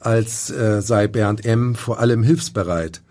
[0.00, 1.74] als äh, sei Bernd M.
[1.74, 3.02] vor allem hilfsbereit.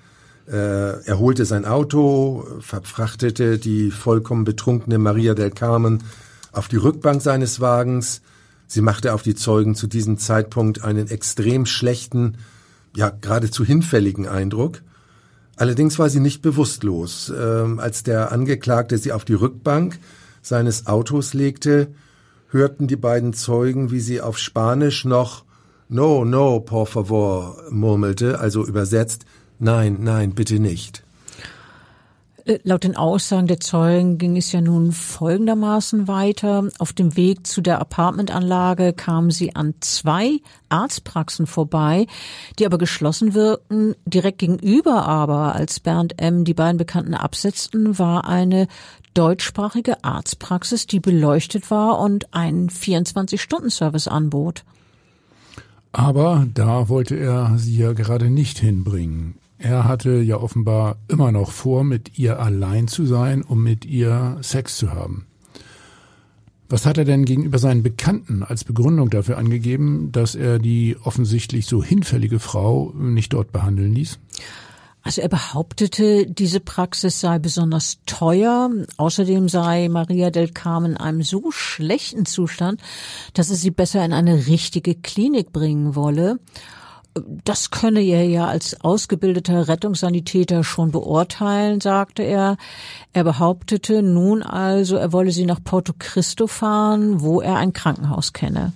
[0.47, 6.03] Äh, er holte sein Auto, verfrachtete die vollkommen betrunkene Maria del Carmen
[6.51, 8.22] auf die Rückbank seines Wagens,
[8.72, 12.38] Sie machte auf die Zeugen zu diesem Zeitpunkt einen extrem schlechten,
[12.95, 14.84] ja geradezu hinfälligen Eindruck.
[15.55, 17.34] Allerdings war sie nicht bewusstlos.
[17.36, 19.97] Ähm, als der Angeklagte sie auf die Rückbank
[20.43, 21.88] seines Autos legte,
[22.50, 25.45] hörten die beiden Zeugen, wie sie auf Spanisch noch
[25.91, 29.26] No, no, por favor murmelte, also übersetzt
[29.60, 31.04] Nein, nein, bitte nicht.
[32.45, 36.70] Äh, laut den Aussagen der Zeugen ging es ja nun folgendermaßen weiter.
[36.80, 40.39] Auf dem Weg zu der Apartmentanlage kamen sie an zwei
[40.70, 42.08] Arztpraxen vorbei,
[42.58, 43.95] die aber geschlossen wirkten.
[44.06, 46.45] Direkt gegenüber aber, als Bernd M.
[46.45, 48.68] die beiden Bekannten absetzten, war eine
[49.14, 54.64] deutschsprachige Arztpraxis, die beleuchtet war und einen 24-Stunden-Service anbot.
[55.91, 59.36] Aber da wollte er sie ja gerade nicht hinbringen.
[59.57, 64.38] Er hatte ja offenbar immer noch vor, mit ihr allein zu sein, um mit ihr
[64.41, 65.26] Sex zu haben.
[66.70, 71.66] Was hat er denn gegenüber seinen Bekannten als Begründung dafür angegeben, dass er die offensichtlich
[71.66, 74.20] so hinfällige Frau nicht dort behandeln ließ?
[75.02, 78.70] Also er behauptete, diese Praxis sei besonders teuer.
[78.97, 82.82] Außerdem sei Maria del Carmen in einem so schlechten Zustand,
[83.34, 86.39] dass er sie besser in eine richtige Klinik bringen wolle
[87.43, 92.58] das könne er ja als ausgebildeter Rettungssanitäter schon beurteilen, sagte er.
[93.14, 98.34] Er behauptete nun also, er wolle sie nach Porto Cristo fahren, wo er ein Krankenhaus
[98.34, 98.74] kenne.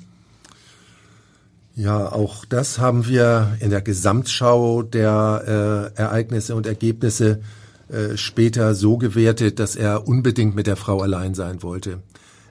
[1.76, 7.42] Ja, auch das haben wir in der Gesamtschau der äh, Ereignisse und Ergebnisse
[7.90, 12.04] äh, später so gewertet, dass er unbedingt mit der Frau allein sein wollte.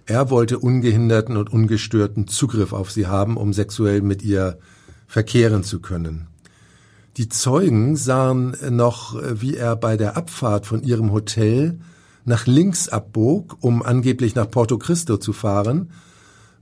[0.07, 4.59] Er wollte ungehinderten und ungestörten Zugriff auf sie haben, um sexuell mit ihr
[5.07, 6.27] verkehren zu können.
[7.16, 11.79] Die Zeugen sahen noch, wie er bei der Abfahrt von ihrem Hotel
[12.25, 15.91] nach links abbog, um angeblich nach Porto Cristo zu fahren,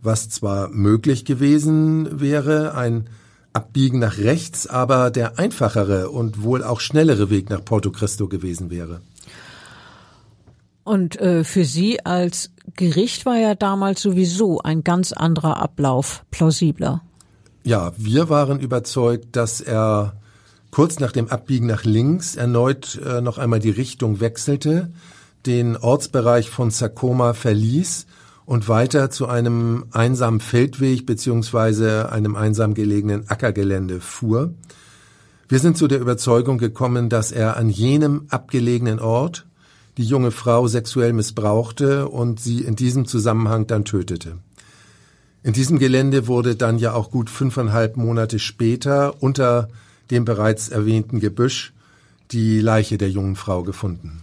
[0.02, 3.08] was zwar möglich gewesen wäre, ein
[3.52, 8.70] Abbiegen nach rechts, aber der einfachere und wohl auch schnellere Weg nach Porto Cristo gewesen
[8.70, 9.00] wäre.
[10.84, 17.02] Und äh, für Sie als Gericht war ja damals sowieso ein ganz anderer Ablauf plausibler.
[17.64, 20.14] Ja, wir waren überzeugt, dass er
[20.70, 24.92] kurz nach dem Abbiegen nach links erneut äh, noch einmal die Richtung wechselte,
[25.46, 28.06] den Ortsbereich von Sakoma verließ
[28.50, 34.52] und weiter zu einem einsamen Feldweg beziehungsweise einem einsam gelegenen Ackergelände fuhr.
[35.48, 39.46] Wir sind zu der Überzeugung gekommen, dass er an jenem abgelegenen Ort
[39.98, 44.38] die junge Frau sexuell missbrauchte und sie in diesem Zusammenhang dann tötete.
[45.44, 49.68] In diesem Gelände wurde dann ja auch gut fünfeinhalb Monate später unter
[50.10, 51.72] dem bereits erwähnten Gebüsch
[52.32, 54.22] die Leiche der jungen Frau gefunden.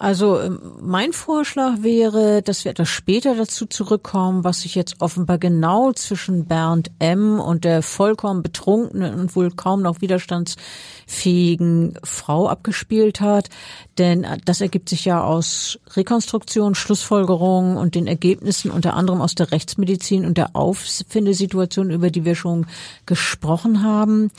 [0.00, 5.38] Also ähm, mein Vorschlag wäre, dass wir etwas später dazu zurückkommen, was sich jetzt offenbar
[5.38, 7.40] genau zwischen Bernd M.
[7.40, 13.50] und der vollkommen betrunkenen und wohl kaum noch widerstandsfähigen Frau abgespielt hat.
[13.98, 19.34] Denn äh, das ergibt sich ja aus Rekonstruktion, Schlussfolgerungen und den Ergebnissen unter anderem aus
[19.34, 22.66] der Rechtsmedizin und der Auffindesituation, über die wir schon
[23.04, 24.30] gesprochen haben.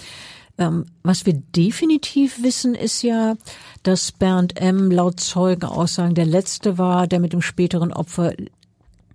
[0.60, 3.36] Ähm, was wir definitiv wissen, ist ja,
[3.84, 4.91] dass Bernd M.
[4.91, 8.34] laut Zeugenaussagen der letzte war, der mit dem späteren Opfer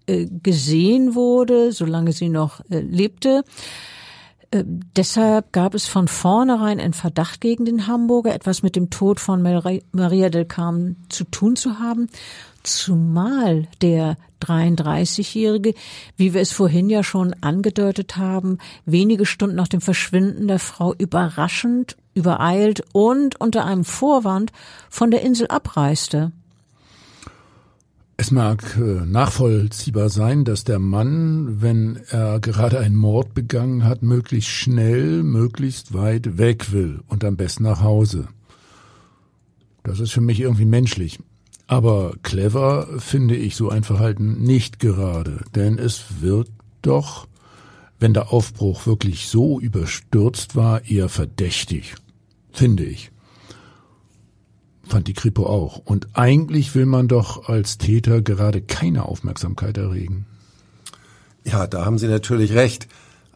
[0.06, 3.44] äh, gesehen wurde, solange sie noch äh, lebte.
[4.50, 9.20] Äh, deshalb gab es von vornherein einen Verdacht gegen den Hamburger, etwas mit dem Tod
[9.20, 12.08] von Maria del Carmen zu tun zu haben
[12.64, 15.74] zumal der 33-Jährige,
[16.16, 20.94] wie wir es vorhin ja schon angedeutet haben, wenige Stunden nach dem Verschwinden der Frau
[20.94, 24.52] überraschend übereilt und unter einem Vorwand
[24.88, 26.32] von der Insel abreiste.
[28.16, 34.02] Es mag äh, nachvollziehbar sein, dass der Mann, wenn er gerade einen Mord begangen hat,
[34.02, 38.28] möglichst schnell, möglichst weit weg will und am besten nach Hause.
[39.82, 41.18] Das ist für mich irgendwie menschlich.
[41.74, 46.48] Aber clever finde ich so ein Verhalten nicht gerade, denn es wird
[46.82, 47.26] doch,
[47.98, 51.96] wenn der Aufbruch wirklich so überstürzt war, eher verdächtig,
[52.52, 53.10] finde ich
[54.86, 55.78] fand die Kripo auch.
[55.78, 60.26] Und eigentlich will man doch als Täter gerade keine Aufmerksamkeit erregen.
[61.44, 62.86] Ja, da haben Sie natürlich recht.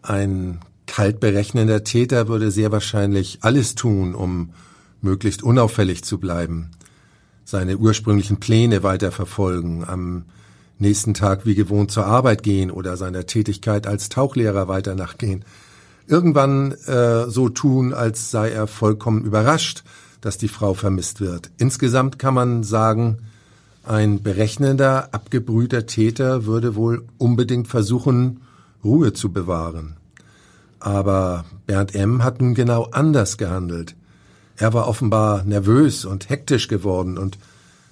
[0.02, 4.50] Ein kalt berechnender Täter würde sehr wahrscheinlich alles tun, um
[5.00, 6.70] möglichst unauffällig zu bleiben,
[7.48, 10.24] seine ursprünglichen Pläne weiterverfolgen, am
[10.78, 15.46] nächsten Tag wie gewohnt zur Arbeit gehen oder seiner Tätigkeit als Tauchlehrer weiter nachgehen.
[16.06, 19.82] Irgendwann äh, so tun, als sei er vollkommen überrascht,
[20.20, 21.50] dass die Frau vermisst wird.
[21.56, 23.20] Insgesamt kann man sagen,
[23.82, 28.42] ein berechnender, abgebrühter Täter würde wohl unbedingt versuchen,
[28.84, 29.96] Ruhe zu bewahren.
[30.80, 32.22] Aber Bernd M.
[32.22, 33.96] hat nun genau anders gehandelt.
[34.58, 37.38] Er war offenbar nervös und hektisch geworden und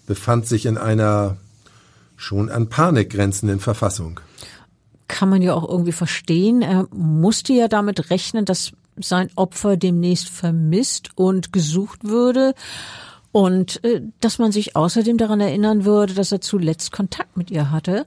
[0.06, 1.36] befand sich in einer
[2.16, 4.20] schon an Panik grenzenden Verfassung.
[5.08, 6.62] Kann man ja auch irgendwie verstehen.
[6.62, 12.54] Er musste ja damit rechnen, dass sein Opfer demnächst vermisst und gesucht würde
[13.30, 17.70] und äh, dass man sich außerdem daran erinnern würde, dass er zuletzt Kontakt mit ihr
[17.70, 18.06] hatte.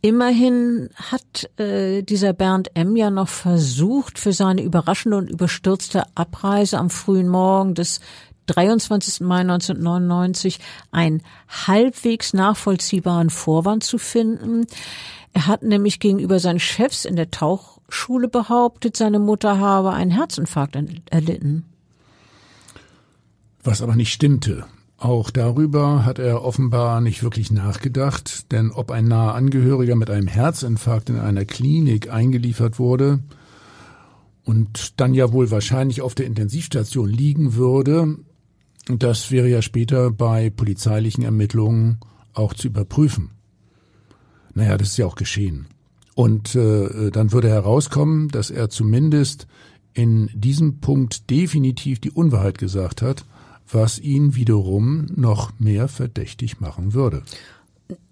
[0.00, 2.94] Immerhin hat äh, dieser Bernd M.
[2.94, 8.00] ja noch versucht, für seine überraschende und überstürzte Abreise am frühen Morgen des
[8.46, 9.20] 23.
[9.20, 10.60] Mai 1999
[10.92, 14.66] einen halbwegs nachvollziehbaren Vorwand zu finden.
[15.32, 20.76] Er hat nämlich gegenüber seinen Chefs in der Tauchschule behauptet, seine Mutter habe einen Herzinfarkt
[21.10, 21.64] erlitten.
[23.64, 24.64] Was aber nicht stimmte.
[24.98, 30.26] Auch darüber hat er offenbar nicht wirklich nachgedacht, denn ob ein naher Angehöriger mit einem
[30.26, 33.20] Herzinfarkt in einer Klinik eingeliefert wurde
[34.44, 38.16] und dann ja wohl wahrscheinlich auf der Intensivstation liegen würde,
[38.88, 42.00] das wäre ja später bei polizeilichen Ermittlungen
[42.34, 43.30] auch zu überprüfen.
[44.54, 45.68] Naja, das ist ja auch geschehen.
[46.16, 49.46] Und äh, dann würde herauskommen, dass er zumindest
[49.94, 53.24] in diesem Punkt definitiv die Unwahrheit gesagt hat,
[53.70, 57.22] was ihn wiederum noch mehr verdächtig machen würde.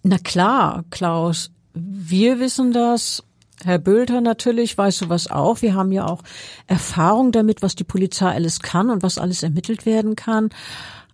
[0.03, 3.23] Na klar, Klaus, wir wissen das.
[3.65, 5.63] Herr Bülter natürlich weiß sowas auch.
[5.63, 6.23] Wir haben ja auch
[6.67, 10.51] Erfahrung damit, was die Polizei alles kann und was alles ermittelt werden kann.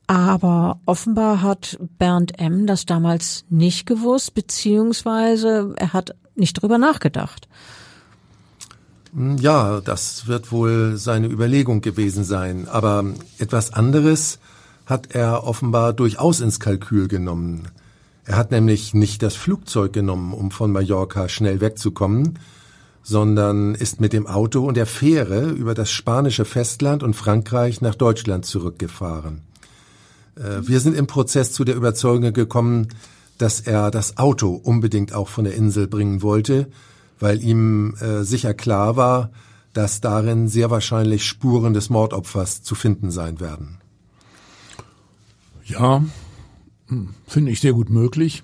[0.06, 2.66] Aber offenbar hat Bernd M.
[2.66, 7.48] das damals nicht gewusst, beziehungsweise er hat nicht drüber nachgedacht.
[9.14, 12.68] Hm, ja, das wird wohl seine Überlegung gewesen sein.
[12.68, 13.04] Aber
[13.38, 14.38] etwas anderes
[14.86, 17.68] hat er offenbar durchaus ins Kalkül genommen.
[18.24, 22.38] Er hat nämlich nicht das Flugzeug genommen, um von Mallorca schnell wegzukommen,
[23.02, 27.96] sondern ist mit dem Auto und der Fähre über das spanische Festland und Frankreich nach
[27.96, 29.40] Deutschland zurückgefahren.
[30.36, 32.88] Äh, wir sind im Prozess zu der Überzeugung gekommen,
[33.38, 36.68] dass er das Auto unbedingt auch von der Insel bringen wollte,
[37.22, 39.30] weil ihm äh, sicher klar war,
[39.72, 43.78] dass darin sehr wahrscheinlich Spuren des Mordopfers zu finden sein werden.
[45.64, 46.02] Ja,
[46.88, 48.42] hm, finde ich sehr gut möglich.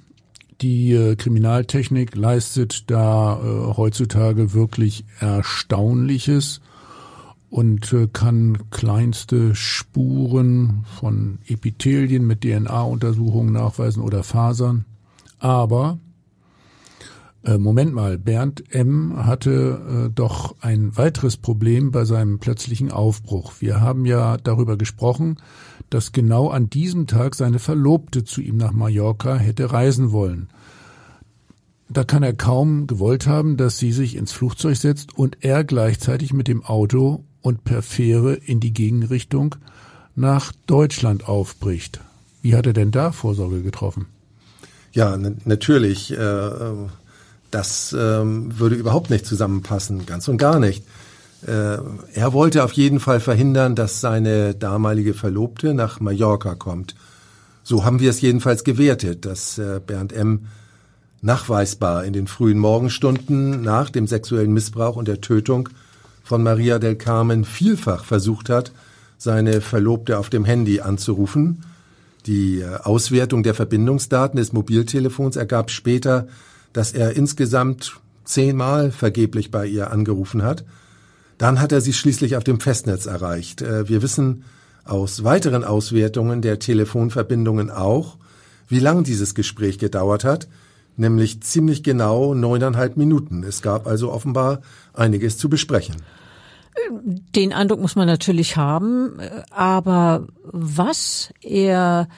[0.60, 6.60] Die äh, Kriminaltechnik leistet da äh, heutzutage wirklich Erstaunliches
[7.50, 14.84] und äh, kann kleinste Spuren von Epithelien mit DNA-Untersuchungen nachweisen oder Fasern.
[15.40, 15.98] Aber
[17.44, 19.24] äh, Moment mal, Bernd M.
[19.24, 23.54] hatte äh, doch ein weiteres Problem bei seinem plötzlichen Aufbruch.
[23.60, 25.36] Wir haben ja darüber gesprochen,
[25.88, 30.48] dass genau an diesem Tag seine Verlobte zu ihm nach Mallorca hätte reisen wollen.
[31.88, 36.34] Da kann er kaum gewollt haben, dass sie sich ins Flugzeug setzt und er gleichzeitig
[36.34, 39.54] mit dem Auto und per Fähre in die Gegenrichtung
[40.14, 42.00] nach Deutschland aufbricht.
[42.42, 44.06] Wie hat er denn da Vorsorge getroffen?
[44.92, 46.10] Ja, natürlich.
[46.12, 46.16] Äh,
[47.50, 50.84] das ähm, würde überhaupt nicht zusammenpassen, ganz und gar nicht.
[51.46, 51.78] Äh,
[52.14, 56.94] er wollte auf jeden Fall verhindern, dass seine damalige Verlobte nach Mallorca kommt.
[57.62, 60.46] So haben wir es jedenfalls gewertet, dass äh, Bernd M.
[61.20, 65.68] nachweisbar in den frühen Morgenstunden nach dem sexuellen Missbrauch und der Tötung
[66.24, 68.72] von Maria del Carmen vielfach versucht hat,
[69.16, 71.64] seine Verlobte auf dem Handy anzurufen.
[72.26, 76.26] Die äh, Auswertung der Verbindungsdaten des Mobiltelefons ergab später,
[76.72, 80.64] dass er insgesamt zehnmal vergeblich bei ihr angerufen hat.
[81.38, 83.62] Dann hat er sie schließlich auf dem Festnetz erreicht.
[83.62, 84.44] Äh, wir wissen
[84.84, 88.16] aus weiteren Auswertungen der Telefonverbindungen auch,
[88.68, 90.48] wie lang dieses Gespräch gedauert hat,
[90.96, 93.44] nämlich ziemlich genau neuneinhalb Minuten.
[93.44, 94.60] Es gab also offenbar
[94.94, 95.96] einiges zu besprechen.
[97.34, 99.18] Den Eindruck muss man natürlich haben,
[99.50, 102.08] aber was er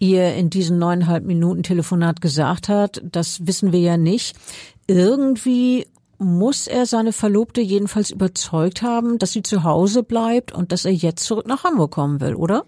[0.00, 4.34] ihr in diesen neuneinhalb Minuten Telefonat gesagt hat, das wissen wir ja nicht.
[4.88, 5.86] Irgendwie
[6.18, 10.92] muss er seine Verlobte jedenfalls überzeugt haben, dass sie zu Hause bleibt und dass er
[10.92, 12.64] jetzt zurück nach Hamburg kommen will, oder?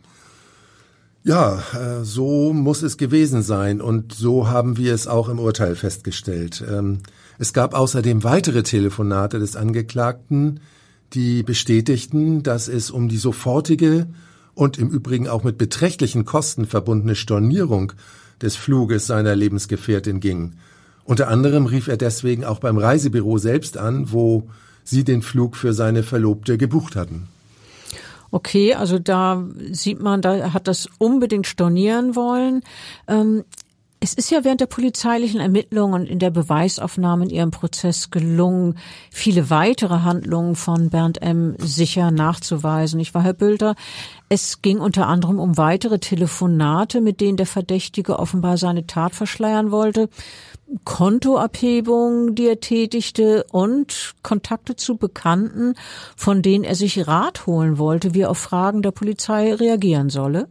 [1.25, 5.77] Ja, äh, so muss es gewesen sein und so haben wir es auch im Urteil
[5.77, 6.65] festgestellt.
[6.69, 7.01] Ähm,
[7.39, 10.61] es gab außerdem weitere Telefonate des Angeklagten,
[11.13, 14.07] die bestätigten, dass es um die sofortige
[14.55, 17.93] und im Übrigen auch mit beträchtlichen Kosten verbundene Stornierung
[18.41, 20.55] des Fluges seiner Lebensgefährtin ging.
[21.05, 24.49] Unter anderem rief er deswegen auch beim Reisebüro selbst an, wo
[24.85, 27.29] sie den Flug für seine Verlobte gebucht hatten.
[28.31, 32.63] Okay, also da sieht man, da hat das unbedingt stornieren wollen.
[33.07, 33.45] Ähm,
[34.03, 38.77] es ist ja während der polizeilichen Ermittlungen und in der Beweisaufnahme in ihrem Prozess gelungen,
[39.13, 41.55] viele weitere Handlungen von Bernd M.
[41.61, 42.99] sicher nachzuweisen.
[42.99, 43.77] Ich war Herr Bülter.
[44.29, 49.71] Es ging unter anderem um weitere Telefonate, mit denen der Verdächtige offenbar seine Tat verschleiern
[49.71, 50.09] wollte,
[50.83, 55.75] Kontoabhebungen, die er tätigte und Kontakte zu Bekannten,
[56.17, 60.49] von denen er sich Rat holen wollte, wie er auf Fragen der Polizei reagieren solle.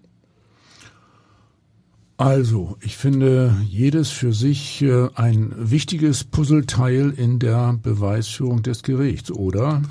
[2.22, 9.32] Also, ich finde jedes für sich äh, ein wichtiges Puzzleteil in der Beweisführung des Gerichts,
[9.32, 9.82] oder?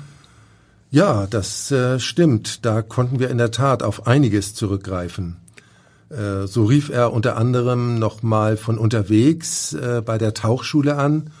[0.91, 2.65] Ja, das äh, stimmt.
[2.65, 5.41] Da konnten wir in der Tat auf einiges zurückgreifen.
[6.09, 9.75] Äh, so rief er unter anderem nochmal von unterwegs
[10.05, 11.31] bei der Tauchschule an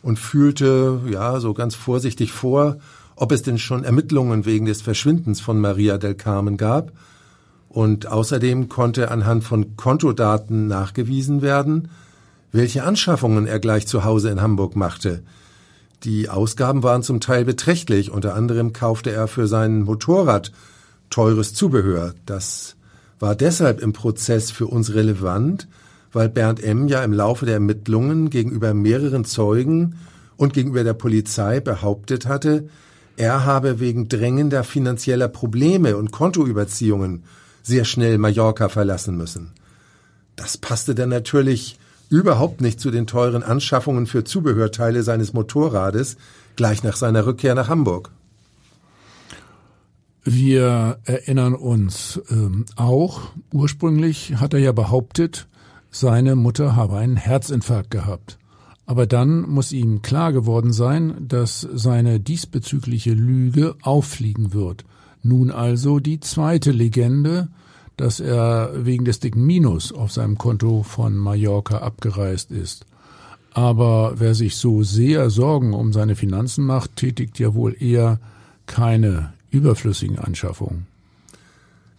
[0.00, 2.78] und fühlte, ja, so ganz vorsichtig vor,
[3.16, 6.92] ob es denn schon Ermittlungen wegen des Verschwindens von Maria del Carmen gab
[7.78, 11.90] und außerdem konnte anhand von Kontodaten nachgewiesen werden,
[12.50, 15.22] welche Anschaffungen er gleich zu Hause in Hamburg machte.
[16.02, 18.10] Die Ausgaben waren zum Teil beträchtlich.
[18.10, 20.50] Unter anderem kaufte er für sein Motorrad
[21.08, 22.14] teures Zubehör.
[22.26, 22.74] Das
[23.20, 25.68] war deshalb im Prozess für uns relevant,
[26.12, 26.88] weil Bernd M.
[26.88, 29.94] ja im Laufe der Ermittlungen gegenüber mehreren Zeugen
[30.36, 32.68] und gegenüber der Polizei behauptet hatte,
[33.16, 37.22] er habe wegen drängender finanzieller Probleme und Kontoüberziehungen
[37.62, 39.52] sehr schnell Mallorca verlassen müssen.
[40.36, 41.78] Das passte dann natürlich
[42.10, 46.16] überhaupt nicht zu den teuren Anschaffungen für Zubehörteile seines Motorrades
[46.56, 48.10] gleich nach seiner Rückkehr nach Hamburg.
[50.24, 55.46] Wir erinnern uns ähm, auch, ursprünglich hat er ja behauptet,
[55.90, 58.38] seine Mutter habe einen Herzinfarkt gehabt.
[58.84, 64.84] Aber dann muss ihm klar geworden sein, dass seine diesbezügliche Lüge auffliegen wird.
[65.28, 67.48] Nun also die zweite Legende,
[67.98, 72.86] dass er wegen des dicken Minus auf seinem Konto von Mallorca abgereist ist.
[73.52, 78.20] Aber wer sich so sehr Sorgen um seine Finanzen macht, tätigt ja wohl eher
[78.64, 80.86] keine überflüssigen Anschaffungen.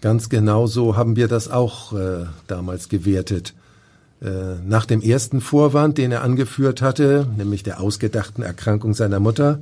[0.01, 3.53] Ganz genau so haben wir das auch äh, damals gewertet.
[4.21, 9.61] Äh, nach dem ersten Vorwand, den er angeführt hatte, nämlich der ausgedachten Erkrankung seiner Mutter,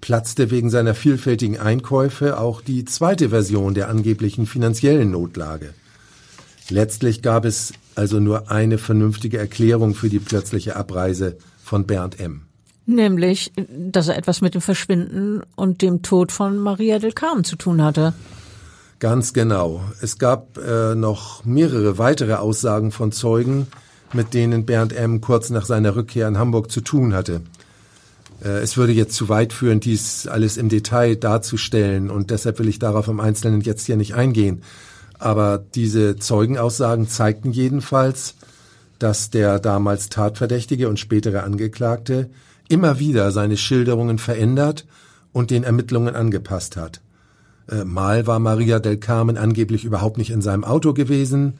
[0.00, 5.74] platzte wegen seiner vielfältigen Einkäufe auch die zweite Version der angeblichen finanziellen Notlage.
[6.70, 12.42] Letztlich gab es also nur eine vernünftige Erklärung für die plötzliche Abreise von Bernd M.
[12.86, 17.56] Nämlich, dass er etwas mit dem Verschwinden und dem Tod von Maria del Carmen zu
[17.56, 18.14] tun hatte.
[18.98, 19.82] Ganz genau.
[20.00, 23.66] Es gab äh, noch mehrere weitere Aussagen von Zeugen,
[24.12, 25.20] mit denen Bernd M.
[25.20, 27.42] kurz nach seiner Rückkehr in Hamburg zu tun hatte.
[28.42, 32.68] Äh, es würde jetzt zu weit führen, dies alles im Detail darzustellen und deshalb will
[32.68, 34.62] ich darauf im Einzelnen jetzt hier nicht eingehen.
[35.18, 38.34] Aber diese Zeugenaussagen zeigten jedenfalls,
[38.98, 42.30] dass der damals Tatverdächtige und spätere Angeklagte
[42.68, 44.86] immer wieder seine Schilderungen verändert
[45.32, 47.00] und den Ermittlungen angepasst hat.
[47.68, 51.54] Äh, mal war Maria del Carmen angeblich überhaupt nicht in seinem Auto gewesen,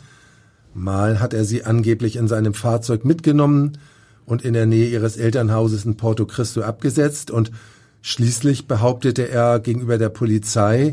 [0.74, 3.78] mal hat er sie angeblich in seinem Fahrzeug mitgenommen
[4.28, 7.50] und in der Nähe ihres Elternhauses in Porto Cristo abgesetzt und
[8.02, 10.90] schließlich behauptete er gegenüber der Polizei,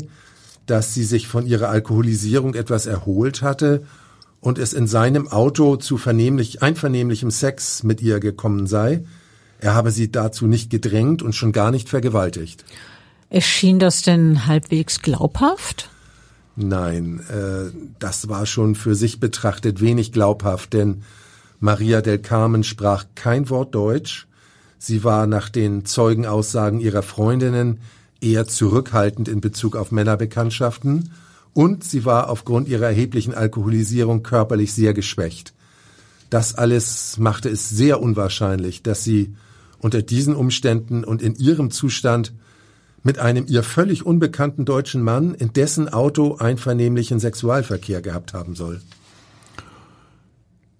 [0.64, 3.82] dass sie sich von ihrer Alkoholisierung etwas erholt hatte
[4.40, 9.04] und es in seinem Auto zu vernehmlich, einvernehmlichem Sex mit ihr gekommen sei.
[9.58, 12.64] Er habe sie dazu nicht gedrängt und schon gar nicht vergewaltigt.
[13.28, 15.90] Erschien das denn halbwegs glaubhaft?
[16.56, 21.02] Nein, äh, das war schon für sich betrachtet wenig glaubhaft, denn
[21.60, 24.26] Maria del Carmen sprach kein Wort Deutsch.
[24.78, 27.80] Sie war nach den Zeugenaussagen ihrer Freundinnen
[28.20, 31.10] eher zurückhaltend in Bezug auf Männerbekanntschaften
[31.54, 35.54] und sie war aufgrund ihrer erheblichen Alkoholisierung körperlich sehr geschwächt.
[36.28, 39.34] Das alles machte es sehr unwahrscheinlich, dass sie
[39.78, 42.32] unter diesen Umständen und in ihrem Zustand
[43.02, 48.80] mit einem ihr völlig unbekannten deutschen Mann in dessen Auto einvernehmlichen Sexualverkehr gehabt haben soll.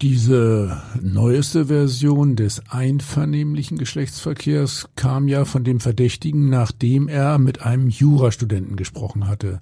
[0.03, 7.89] Diese neueste Version des einvernehmlichen Geschlechtsverkehrs kam ja von dem Verdächtigen, nachdem er mit einem
[7.89, 9.59] Jurastudenten gesprochen hatte.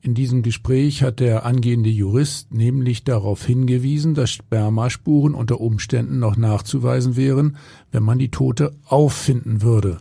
[0.00, 6.36] In diesem Gespräch hat der angehende Jurist nämlich darauf hingewiesen, dass Spermaspuren unter Umständen noch
[6.36, 7.56] nachzuweisen wären,
[7.90, 9.98] wenn man die Tote auffinden würde.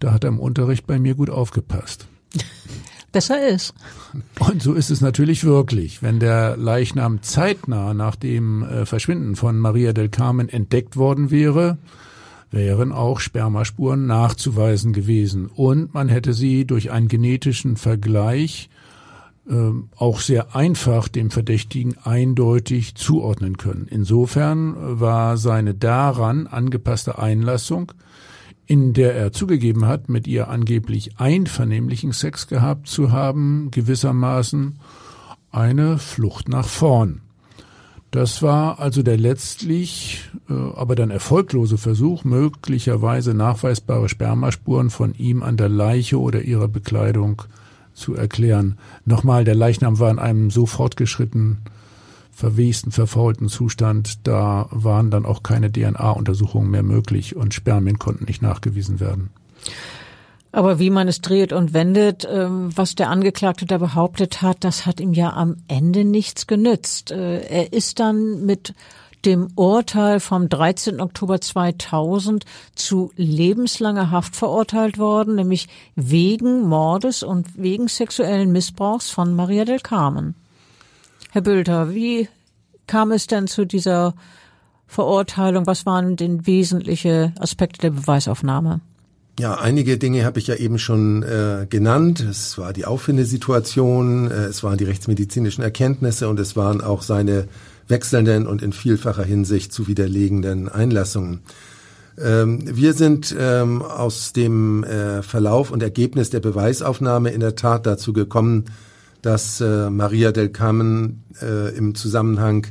[0.00, 2.08] Da hat er im Unterricht bei mir gut aufgepasst.
[3.14, 3.72] Besser ist.
[4.38, 6.02] Und so ist es natürlich wirklich.
[6.02, 11.78] Wenn der Leichnam zeitnah nach dem äh, Verschwinden von Maria del Carmen entdeckt worden wäre,
[12.50, 15.46] wären auch Spermaspuren nachzuweisen gewesen.
[15.46, 18.68] Und man hätte sie durch einen genetischen Vergleich
[19.48, 19.54] äh,
[19.96, 23.86] auch sehr einfach dem Verdächtigen eindeutig zuordnen können.
[23.90, 27.92] Insofern war seine daran angepasste Einlassung
[28.66, 34.78] in der er zugegeben hat, mit ihr angeblich einvernehmlichen Sex gehabt zu haben, gewissermaßen
[35.50, 37.20] eine Flucht nach vorn.
[38.10, 45.42] Das war also der letztlich, äh, aber dann erfolglose Versuch, möglicherweise nachweisbare Spermaspuren von ihm
[45.42, 47.42] an der Leiche oder ihrer Bekleidung
[47.92, 48.78] zu erklären.
[49.04, 51.58] Nochmal, der Leichnam war in einem so fortgeschrittenen
[52.34, 58.42] verwesten, verfaulten Zustand, da waren dann auch keine DNA-Untersuchungen mehr möglich und Spermien konnten nicht
[58.42, 59.30] nachgewiesen werden.
[60.50, 64.86] Aber wie man es dreht und wendet, ähm, was der Angeklagte da behauptet hat, das
[64.86, 67.10] hat ihm ja am Ende nichts genützt.
[67.10, 68.72] Äh, er ist dann mit
[69.24, 71.00] dem Urteil vom 13.
[71.00, 79.34] Oktober 2000 zu lebenslanger Haft verurteilt worden, nämlich wegen Mordes und wegen sexuellen Missbrauchs von
[79.34, 80.34] Maria del Carmen.
[81.34, 82.28] Herr Bülter, wie
[82.86, 84.14] kam es denn zu dieser
[84.86, 85.66] Verurteilung?
[85.66, 88.80] Was waren denn wesentliche Aspekte der Beweisaufnahme?
[89.40, 92.20] Ja, einige Dinge habe ich ja eben schon äh, genannt.
[92.20, 97.48] Es war die Auffindesituation, äh, es waren die rechtsmedizinischen Erkenntnisse und es waren auch seine
[97.88, 101.40] wechselnden und in vielfacher Hinsicht zu widerlegenden Einlassungen.
[102.16, 107.86] Ähm, wir sind ähm, aus dem äh, Verlauf und Ergebnis der Beweisaufnahme in der Tat
[107.86, 108.66] dazu gekommen,
[109.24, 112.66] dass äh, Maria del Carmen äh, im Zusammenhang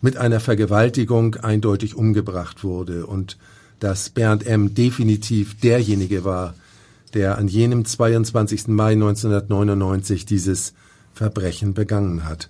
[0.00, 3.36] mit einer Vergewaltigung eindeutig umgebracht wurde und
[3.78, 4.74] dass Bernd M.
[4.74, 6.54] definitiv derjenige war,
[7.12, 8.68] der an jenem 22.
[8.68, 10.72] Mai 1999 dieses
[11.12, 12.48] Verbrechen begangen hat.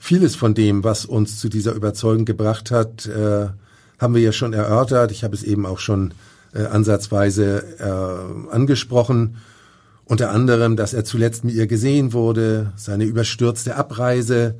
[0.00, 3.48] Vieles von dem, was uns zu dieser Überzeugung gebracht hat, äh,
[3.98, 5.10] haben wir ja schon erörtert.
[5.10, 6.14] Ich habe es eben auch schon
[6.54, 9.36] äh, ansatzweise äh, angesprochen.
[10.06, 14.56] Unter anderem, dass er zuletzt mit ihr gesehen wurde, seine überstürzte Abreise,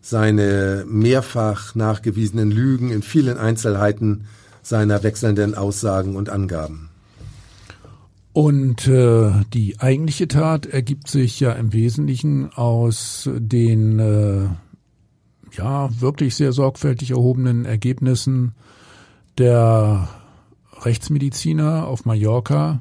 [0.00, 4.24] seine mehrfach nachgewiesenen Lügen in vielen Einzelheiten
[4.62, 6.88] seiner wechselnden Aussagen und Angaben.
[8.32, 14.48] Und äh, die eigentliche Tat ergibt sich ja im Wesentlichen aus den äh,
[15.56, 18.54] ja wirklich sehr sorgfältig erhobenen Ergebnissen
[19.38, 20.08] der
[20.82, 22.80] Rechtsmediziner auf Mallorca,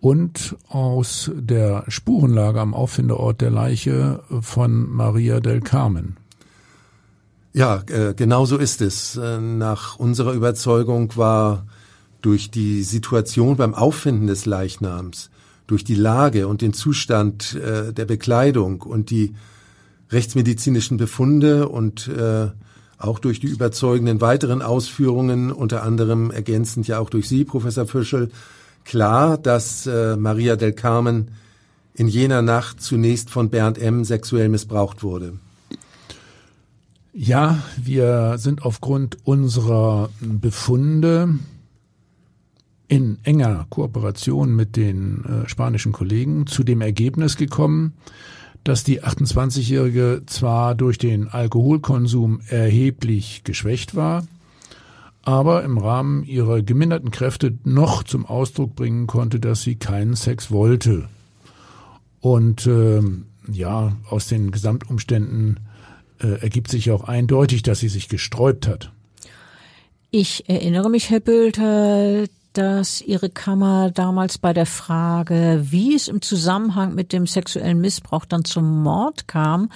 [0.00, 6.16] und aus der Spurenlage am Auffindeort der Leiche von Maria del Carmen.
[7.52, 9.16] Ja, äh, genau so ist es.
[9.16, 11.66] Äh, nach unserer Überzeugung war
[12.22, 15.30] durch die Situation beim Auffinden des Leichnams,
[15.66, 19.34] durch die Lage und den Zustand äh, der Bekleidung und die
[20.10, 22.48] rechtsmedizinischen Befunde und äh,
[22.98, 28.30] auch durch die überzeugenden weiteren Ausführungen, unter anderem ergänzend ja auch durch Sie, Professor Fischel,
[28.90, 31.30] klar, dass äh, Maria del Carmen
[31.94, 34.04] in jener Nacht zunächst von Bernd M.
[34.04, 35.34] sexuell missbraucht wurde.
[37.12, 41.38] Ja, wir sind aufgrund unserer Befunde
[42.88, 47.92] in enger Kooperation mit den äh, spanischen Kollegen zu dem Ergebnis gekommen,
[48.64, 54.26] dass die 28-Jährige zwar durch den Alkoholkonsum erheblich geschwächt war,
[55.22, 60.50] aber im Rahmen ihrer geminderten Kräfte noch zum Ausdruck bringen konnte, dass sie keinen Sex
[60.50, 61.08] wollte.
[62.20, 63.02] Und äh,
[63.50, 65.60] ja, aus den Gesamtumständen
[66.20, 68.92] äh, ergibt sich auch eindeutig, dass sie sich gesträubt hat.
[70.10, 76.20] Ich erinnere mich, Herr Bülter, dass Ihre Kammer damals bei der Frage, wie es im
[76.20, 79.70] Zusammenhang mit dem sexuellen Missbrauch dann zum Mord kam,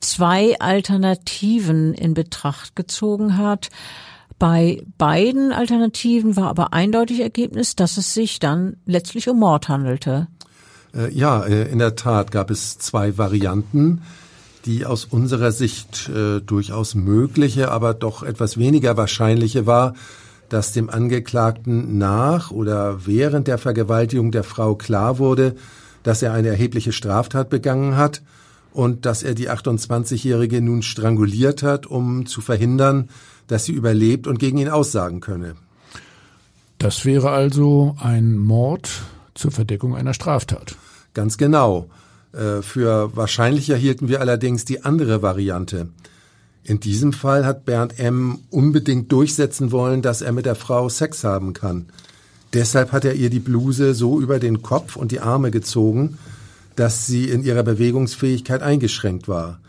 [0.00, 3.68] zwei Alternativen in Betracht gezogen hat.
[4.38, 10.28] Bei beiden Alternativen war aber eindeutig Ergebnis, dass es sich dann letztlich um Mord handelte.
[10.94, 14.02] Äh, ja, äh, in der Tat gab es zwei Varianten,
[14.64, 19.94] die aus unserer Sicht äh, durchaus mögliche, aber doch etwas weniger wahrscheinliche war,
[20.48, 25.56] dass dem Angeklagten nach oder während der Vergewaltigung der Frau klar wurde,
[26.04, 28.22] dass er eine erhebliche Straftat begangen hat
[28.72, 33.08] und dass er die 28-Jährige nun stranguliert hat, um zu verhindern,
[33.48, 35.56] dass sie überlebt und gegen ihn aussagen könne.
[36.78, 38.88] Das wäre also ein Mord
[39.34, 40.76] zur Verdeckung einer Straftat.
[41.12, 41.90] Ganz genau.
[42.32, 45.88] Äh, für wahrscheinlicher hielten wir allerdings die andere Variante.
[46.62, 48.40] In diesem Fall hat Bernd M.
[48.50, 51.86] unbedingt durchsetzen wollen, dass er mit der Frau Sex haben kann.
[52.52, 56.18] Deshalb hat er ihr die Bluse so über den Kopf und die Arme gezogen,
[56.76, 59.60] dass sie in ihrer Bewegungsfähigkeit eingeschränkt war.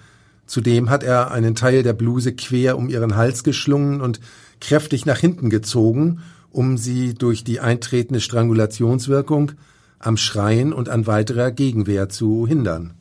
[0.50, 4.20] Zudem hat er einen Teil der Bluse quer um ihren Hals geschlungen und
[4.60, 9.52] kräftig nach hinten gezogen, um sie durch die eintretende Strangulationswirkung
[10.00, 12.96] am Schreien und an weiterer Gegenwehr zu hindern.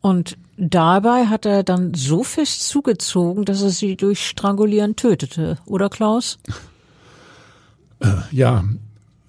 [0.00, 5.88] Und dabei hat er dann so fest zugezogen, dass er sie durch Strangulieren tötete, oder
[5.88, 6.38] Klaus?
[7.98, 8.62] Äh, ja,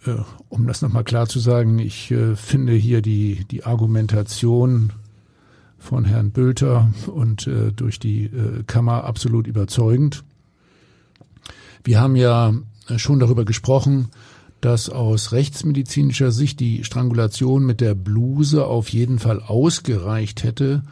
[0.05, 0.11] äh,
[0.49, 4.93] um das nochmal klar zu sagen, ich äh, finde hier die, die Argumentation
[5.78, 10.23] von Herrn Bülter und äh, durch die äh, Kammer absolut überzeugend.
[11.84, 12.53] Wir haben ja
[12.97, 14.09] schon darüber gesprochen,
[14.61, 20.84] dass aus rechtsmedizinischer Sicht die Strangulation mit der Bluse auf jeden Fall ausgereicht hätte,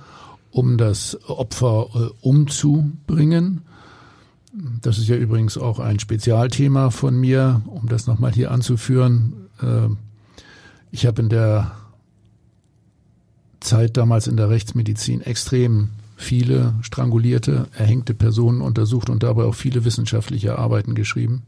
[0.51, 3.61] um das Opfer äh, umzubringen.
[4.81, 9.33] Das ist ja übrigens auch ein Spezialthema von mir, um das nochmal hier anzuführen.
[9.61, 9.89] Äh,
[10.91, 11.71] ich habe in der
[13.65, 19.83] Zeit damals in der Rechtsmedizin extrem viele strangulierte, erhängte Personen untersucht und dabei auch viele
[19.83, 21.43] wissenschaftliche Arbeiten geschrieben.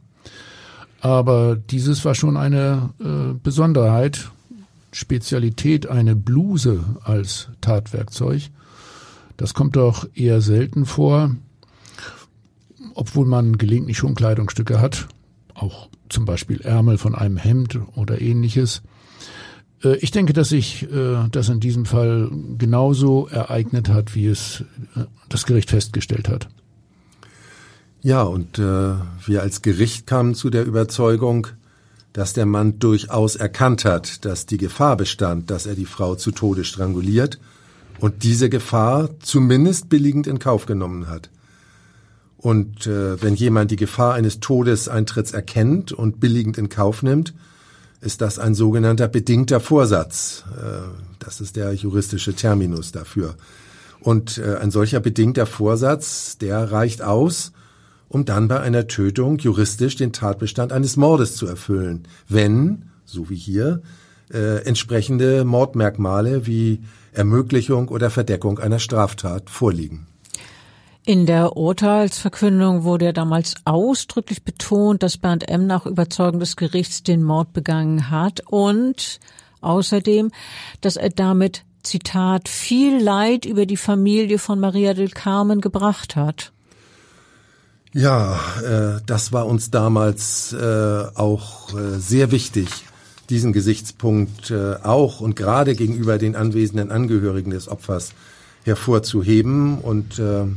[0.99, 4.31] Aber dieses war schon eine äh, Besonderheit,
[4.91, 8.49] Spezialität, eine Bluse als Tatwerkzeug.
[9.37, 11.35] Das kommt doch eher selten vor,
[12.95, 15.07] obwohl man gelegentlich schon Kleidungsstücke hat,
[15.53, 18.81] auch zum Beispiel Ärmel von einem Hemd oder ähnliches.
[19.83, 24.63] Äh, ich denke, dass sich äh, das in diesem Fall genauso ereignet hat, wie es
[24.95, 26.47] äh, das Gericht festgestellt hat.
[28.01, 28.61] Ja, und äh,
[29.25, 31.47] wir als Gericht kamen zu der Überzeugung,
[32.13, 36.31] dass der Mann durchaus erkannt hat, dass die Gefahr bestand, dass er die Frau zu
[36.31, 37.39] Tode stranguliert
[37.99, 41.29] und diese Gefahr zumindest billigend in Kauf genommen hat.
[42.37, 47.33] Und äh, wenn jemand die Gefahr eines Todeseintritts erkennt und billigend in Kauf nimmt,
[48.01, 50.43] ist das ein sogenannter bedingter Vorsatz.
[50.57, 50.87] Äh,
[51.19, 53.35] das ist der juristische Terminus dafür.
[53.99, 57.51] Und äh, ein solcher bedingter Vorsatz, der reicht aus,
[58.09, 63.35] um dann bei einer Tötung juristisch den Tatbestand eines Mordes zu erfüllen, wenn, so wie
[63.35, 63.81] hier,
[64.33, 66.81] äh, entsprechende Mordmerkmale wie
[67.11, 70.06] Ermöglichung oder Verdeckung einer Straftat vorliegen.
[71.07, 75.65] In der Urteilsverkündung wurde ja damals ausdrücklich betont, dass Bernd M.
[75.65, 79.21] nach Überzeugung des Gerichts den Mord begangen hat und
[79.61, 80.31] außerdem,
[80.81, 86.51] dass er damit, Zitat, viel Leid über die Familie von Maria del Carmen gebracht hat.
[87.93, 92.67] Ja, äh, das war uns damals äh, auch äh, sehr wichtig,
[93.29, 98.11] diesen Gesichtspunkt äh, auch und gerade gegenüber den anwesenden Angehörigen des Opfers
[98.65, 100.47] hervorzuheben und äh,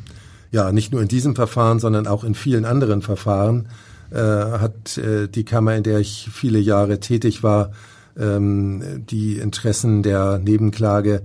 [0.50, 3.68] ja, nicht nur in diesem Verfahren, sondern auch in vielen anderen Verfahren
[4.10, 7.72] äh, hat äh, die Kammer, in der ich viele Jahre tätig war,
[8.18, 11.22] ähm, die Interessen der Nebenklage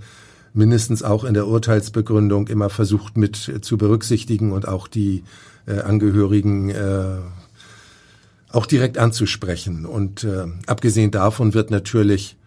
[0.53, 5.23] mindestens auch in der Urteilsbegründung immer versucht mit zu berücksichtigen und auch die
[5.65, 7.17] äh, Angehörigen äh,
[8.51, 9.85] auch direkt anzusprechen.
[9.85, 12.37] Und äh, abgesehen davon wird natürlich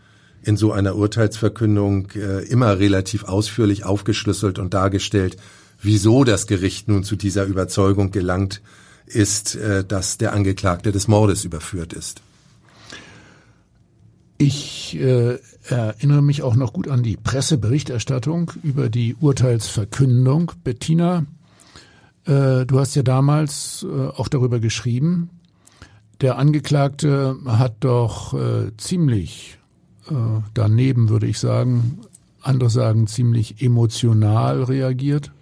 [0.42, 5.36] in so einer Urteilsverkündung äh, immer relativ ausführlich aufgeschlüsselt und dargestellt,
[5.80, 8.62] wieso das Gericht nun zu dieser Überzeugung gelangt
[9.06, 12.22] ist, äh, dass der Angeklagte des Mordes überführt ist.
[14.40, 20.52] Ich äh, erinnere mich auch noch gut an die Presseberichterstattung über die Urteilsverkündung.
[20.62, 21.26] Bettina,
[22.24, 25.30] äh, du hast ja damals äh, auch darüber geschrieben.
[26.20, 29.58] Der Angeklagte hat doch äh, ziemlich
[30.08, 30.14] äh,
[30.54, 32.00] daneben, würde ich sagen,
[32.40, 35.32] andere sagen ziemlich emotional reagiert.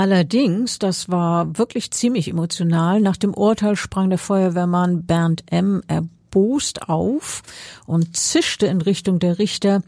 [0.00, 3.02] Allerdings, das war wirklich ziemlich emotional.
[3.02, 7.42] Nach dem Urteil sprang der Feuerwehrmann Bernd M erbost auf
[7.84, 9.82] und zischte in Richtung der Richter,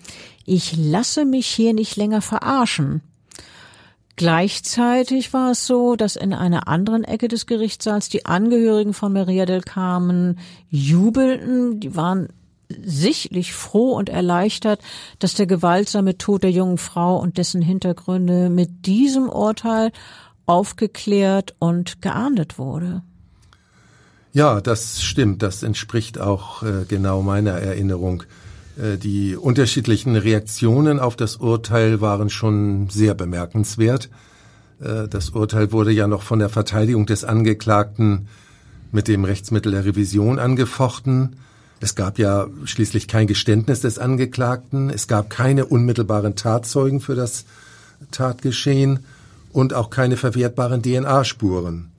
[0.44, 3.00] ich lasse mich hier nicht länger verarschen.
[4.16, 9.46] Gleichzeitig war es so, dass in einer anderen Ecke des Gerichtssaals die Angehörigen von Maria
[9.46, 10.38] del Carmen
[10.68, 11.80] jubelten.
[11.80, 12.28] Die waren
[12.85, 14.81] sichtlich froh und erleichtert,
[15.18, 19.93] dass der gewaltsame Tod der jungen Frau und dessen Hintergründe mit diesem Urteil
[20.47, 23.03] aufgeklärt und geahndet wurde.
[24.33, 25.43] Ja, das stimmt.
[25.43, 28.25] Das entspricht auch äh, genau meiner Erinnerung.
[28.81, 34.09] Äh, die unterschiedlichen Reaktionen auf das Urteil waren schon sehr bemerkenswert.
[34.81, 38.29] Äh, das Urteil wurde ja noch von der Verteidigung des Angeklagten
[38.91, 41.37] mit dem Rechtsmittel der Revision angefochten.
[41.83, 44.89] Es gab ja schließlich kein Geständnis des Angeklagten.
[44.89, 47.45] Es gab keine unmittelbaren Tatzeugen für das
[48.12, 49.01] Tatgeschehen
[49.53, 51.91] und auch keine verwertbaren DNA-Spuren.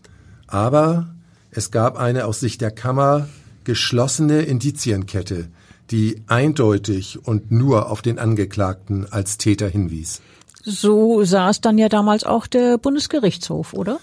[0.48, 1.10] Aber
[1.52, 3.28] es gab eine aus Sicht der Kammer
[3.66, 5.50] geschlossene Indizienkette,
[5.92, 10.22] die eindeutig und nur auf den Angeklagten als Täter hinwies.
[10.64, 14.00] So es dann ja damals auch der Bundesgerichtshof, oder?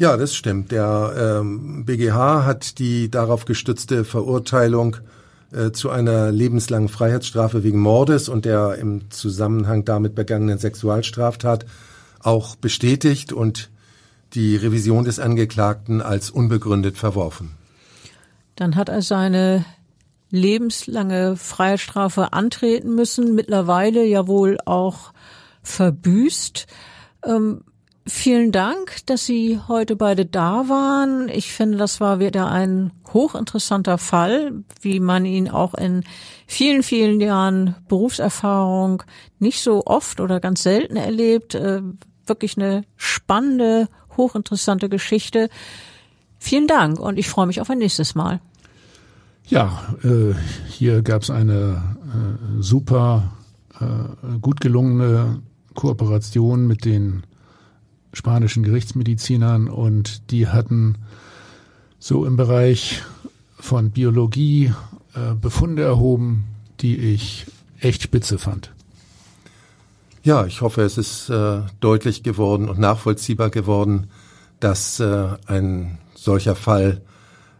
[0.00, 0.72] Ja, das stimmt.
[0.72, 4.96] Der ähm, BGH hat die darauf gestützte Verurteilung
[5.52, 11.66] äh, zu einer lebenslangen Freiheitsstrafe wegen Mordes und der im Zusammenhang damit begangenen Sexualstraftat
[12.18, 13.68] auch bestätigt und
[14.32, 17.50] die Revision des Angeklagten als unbegründet verworfen.
[18.56, 19.66] Dann hat er seine
[20.30, 25.12] lebenslange Freiheitsstrafe antreten müssen, mittlerweile ja wohl auch
[25.62, 26.66] verbüßt.
[27.26, 27.64] Ähm,
[28.06, 31.28] vielen Dank, dass Sie heute beide da waren.
[31.28, 36.04] Ich finde, das war wieder ein hochinteressanter Fall, wie man ihn auch in
[36.46, 39.02] vielen, vielen Jahren Berufserfahrung
[39.38, 41.54] nicht so oft oder ganz selten erlebt.
[41.54, 41.82] Äh,
[42.26, 45.48] wirklich eine spannende, hochinteressante Geschichte.
[46.38, 48.40] Vielen Dank und ich freue mich auf ein nächstes Mal.
[49.46, 50.34] Ja, äh,
[50.68, 53.32] hier gab es eine äh, super
[54.42, 55.40] gut gelungene
[55.74, 57.22] Kooperation mit den
[58.12, 60.96] spanischen Gerichtsmedizinern und die hatten
[61.98, 63.02] so im Bereich
[63.58, 64.72] von Biologie
[65.14, 66.44] äh, Befunde erhoben,
[66.80, 67.46] die ich
[67.78, 68.72] echt spitze fand.
[70.22, 74.08] Ja, ich hoffe, es ist äh, deutlich geworden und nachvollziehbar geworden,
[74.60, 77.00] dass äh, ein solcher Fall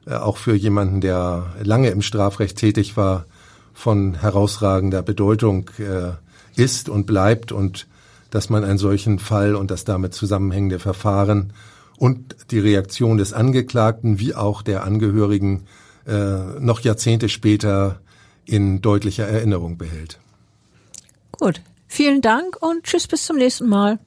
[0.06, 3.24] äh, auch für jemanden, der lange im Strafrecht tätig war,
[3.72, 6.12] von herausragender Bedeutung äh,
[6.60, 7.86] ist und bleibt und
[8.30, 11.52] dass man einen solchen Fall und das damit zusammenhängende Verfahren
[11.98, 15.64] und die Reaktion des Angeklagten wie auch der Angehörigen
[16.06, 18.00] äh, noch Jahrzehnte später
[18.44, 20.18] in deutlicher Erinnerung behält.
[21.32, 21.60] Gut,
[21.90, 23.98] Vielen Dank und tschüss bis zum nächsten Mal.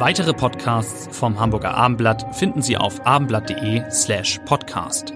[0.00, 5.14] Weitere Podcasts vom Hamburger Abendblatt finden Sie auf abendblatt.de slash podcast.